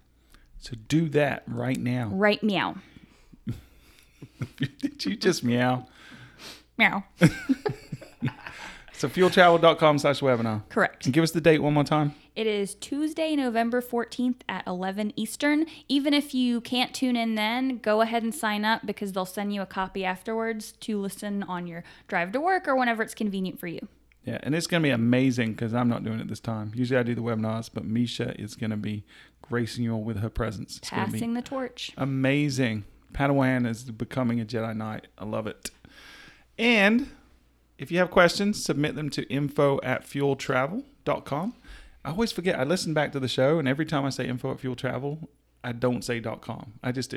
[0.60, 2.10] So do that right now.
[2.14, 2.76] Right meow.
[4.60, 5.88] Did you just meow?
[6.78, 7.04] Meow.
[9.04, 10.62] So fueltravel.com slash webinar.
[10.70, 11.04] Correct.
[11.04, 12.16] And give us the date one more time.
[12.38, 15.66] It is Tuesday, November 14th at 11 Eastern.
[15.90, 19.54] Even if you can't tune in then, go ahead and sign up because they'll send
[19.54, 23.60] you a copy afterwards to listen on your drive to work or whenever it's convenient
[23.60, 23.86] for you.
[24.24, 26.72] Yeah, and it's going to be amazing because I'm not doing it this time.
[26.74, 29.04] Usually I do the webinars, but Meisha is going to be
[29.42, 30.78] gracing you all with her presence.
[30.78, 31.92] It's going to be Passing the torch.
[31.98, 32.86] amazing.
[33.12, 35.08] Padawan is becoming a Jedi Knight.
[35.18, 35.72] I love it.
[36.58, 37.10] And
[37.84, 41.54] if you have questions, submit them to info at fueltravel.com.
[42.06, 42.58] I always forget.
[42.58, 45.28] I listen back to the show, and every time I say info at fueltravel,
[45.66, 46.74] I don't say dot .com.
[46.82, 47.14] I just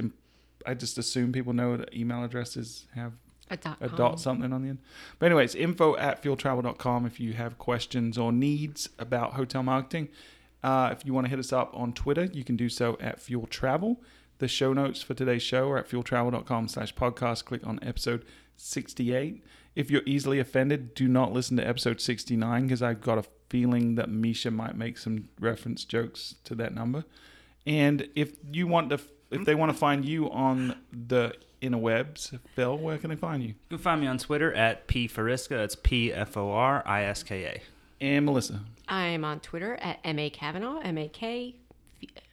[0.66, 3.12] I just assume people know that email addresses have
[3.48, 3.78] A dot.
[3.80, 4.78] a dot something on the end.
[5.20, 10.08] But anyways, info at fueltravel.com if you have questions or needs about hotel marketing.
[10.64, 13.20] Uh, if you want to hit us up on Twitter, you can do so at
[13.20, 14.02] Fuel Travel.
[14.38, 17.44] The show notes for today's show are at fueltravel.com slash podcast.
[17.44, 18.24] Click on episode
[18.56, 19.44] 68.
[19.76, 23.94] If you're easily offended, do not listen to episode 69 because I've got a feeling
[23.96, 27.04] that Meisha might make some reference jokes to that number.
[27.66, 28.98] And if you want to,
[29.30, 33.50] if they want to find you on the interwebs, Phil, where can they find you?
[33.50, 35.62] You can find me on Twitter at P Foriska.
[35.62, 37.62] It's P F O R I S K A.
[38.04, 38.60] And Melissa.
[38.88, 40.30] I'm on Twitter at M.A.
[40.30, 41.56] Kavanagh, M-A-K.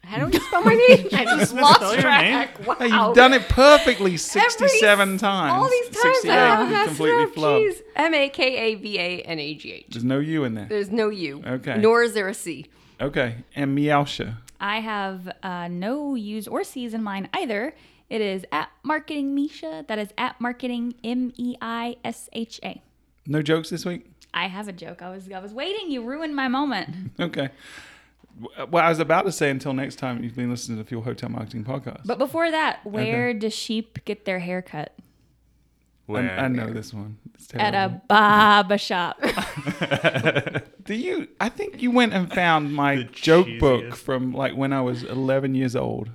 [0.04, 1.08] How do I spell my name?
[1.14, 2.68] I just lost Spell your track.
[2.68, 3.08] Wow.
[3.08, 5.54] You've done it perfectly 67 Every- times.
[5.54, 7.34] All these times 68, I you messed completely up.
[7.34, 7.72] flubbed.
[7.72, 7.82] Jeez.
[7.96, 9.86] M-A-K-A-V-A-N-A-G-H.
[9.90, 10.66] There's no U in there.
[10.66, 11.42] There's no U.
[11.46, 11.78] Okay.
[11.78, 12.66] Nor is there a C.
[13.02, 13.38] Okay.
[13.56, 14.38] And Meowsha.
[14.60, 17.74] I have uh, no U's or C's in mine either.
[18.10, 19.88] It is at Marketing Meisha.
[19.88, 22.82] That is at Marketing M E I S H A.
[23.26, 24.06] No jokes this week?
[24.34, 25.02] I have a joke.
[25.02, 25.90] I was I was waiting.
[25.90, 27.12] You ruined my moment.
[27.20, 27.50] Okay.
[28.70, 31.04] Well, I was about to say until next time you've been listening to the Fuel
[31.04, 32.02] Hotel Marketing Podcast.
[32.06, 34.94] But before that, where do sheep get their hair cut?
[36.10, 37.18] I, I know this one.
[37.36, 39.22] It's At a barber shop.
[40.84, 41.28] Do you?
[41.40, 45.04] I think you went and found my The joke book from like when I was
[45.04, 46.10] 11 years old.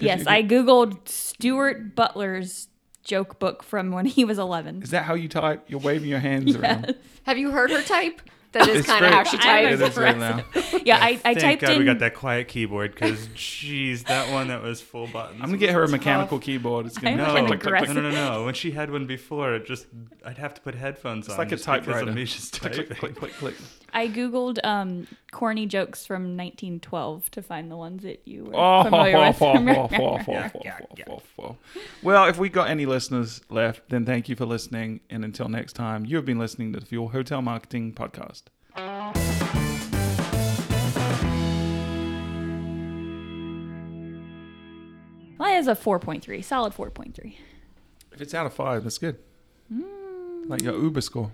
[0.00, 2.68] yes, you- I googled Stuart Butler's
[3.04, 4.82] joke book from when he was 11.
[4.82, 5.64] Is that how you type?
[5.68, 6.94] You're waving your hands around.
[7.24, 8.22] Have you heard her type?
[8.52, 9.80] That is kind of how she I types.
[9.80, 10.44] It is very loud.
[10.84, 11.78] Yeah, I, I Thank typed God in.
[11.78, 15.40] we got that quiet keyboard because, jeez, that one that was full buttons.
[15.40, 16.46] I'm gonna get her a mechanical tough.
[16.46, 16.86] keyboard.
[16.86, 18.44] It's gonna I'm No, like no, no, no, no.
[18.44, 19.86] When she had one before, it just
[20.24, 21.32] I'd have to put headphones on.
[21.34, 22.12] It's like a just because of typewriter.
[22.12, 23.54] Meisha's click, click, click, click, click.
[23.92, 28.84] I googled um, corny jokes from 1912 to find the ones that you were Oh,
[28.84, 29.40] familiar with.
[32.02, 35.00] well, if we got any listeners left, then thank you for listening.
[35.10, 38.42] And until next time, you have been listening to the Fuel Hotel Marketing Podcast.
[45.38, 47.34] Mine is a 4.3, solid 4.3.
[48.12, 49.16] If it's out of five, that's good.
[50.46, 51.32] Like your Uber score.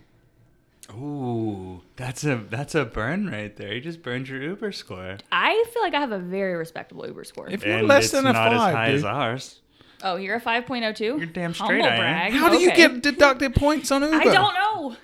[0.94, 3.74] Ooh, that's a that's a burn right there.
[3.74, 5.18] You just burned your Uber score.
[5.32, 7.48] I feel like I have a very respectable Uber score.
[7.50, 9.60] If you're and less it's than a not as five, high dude, as ours.
[10.04, 11.00] oh, you're a 5.02?
[11.00, 11.98] You're damn straight Humble I am.
[12.00, 12.32] brag.
[12.34, 12.76] how do you Okay.
[12.88, 14.14] get deducted points on Uber?
[14.16, 14.96] I don't know.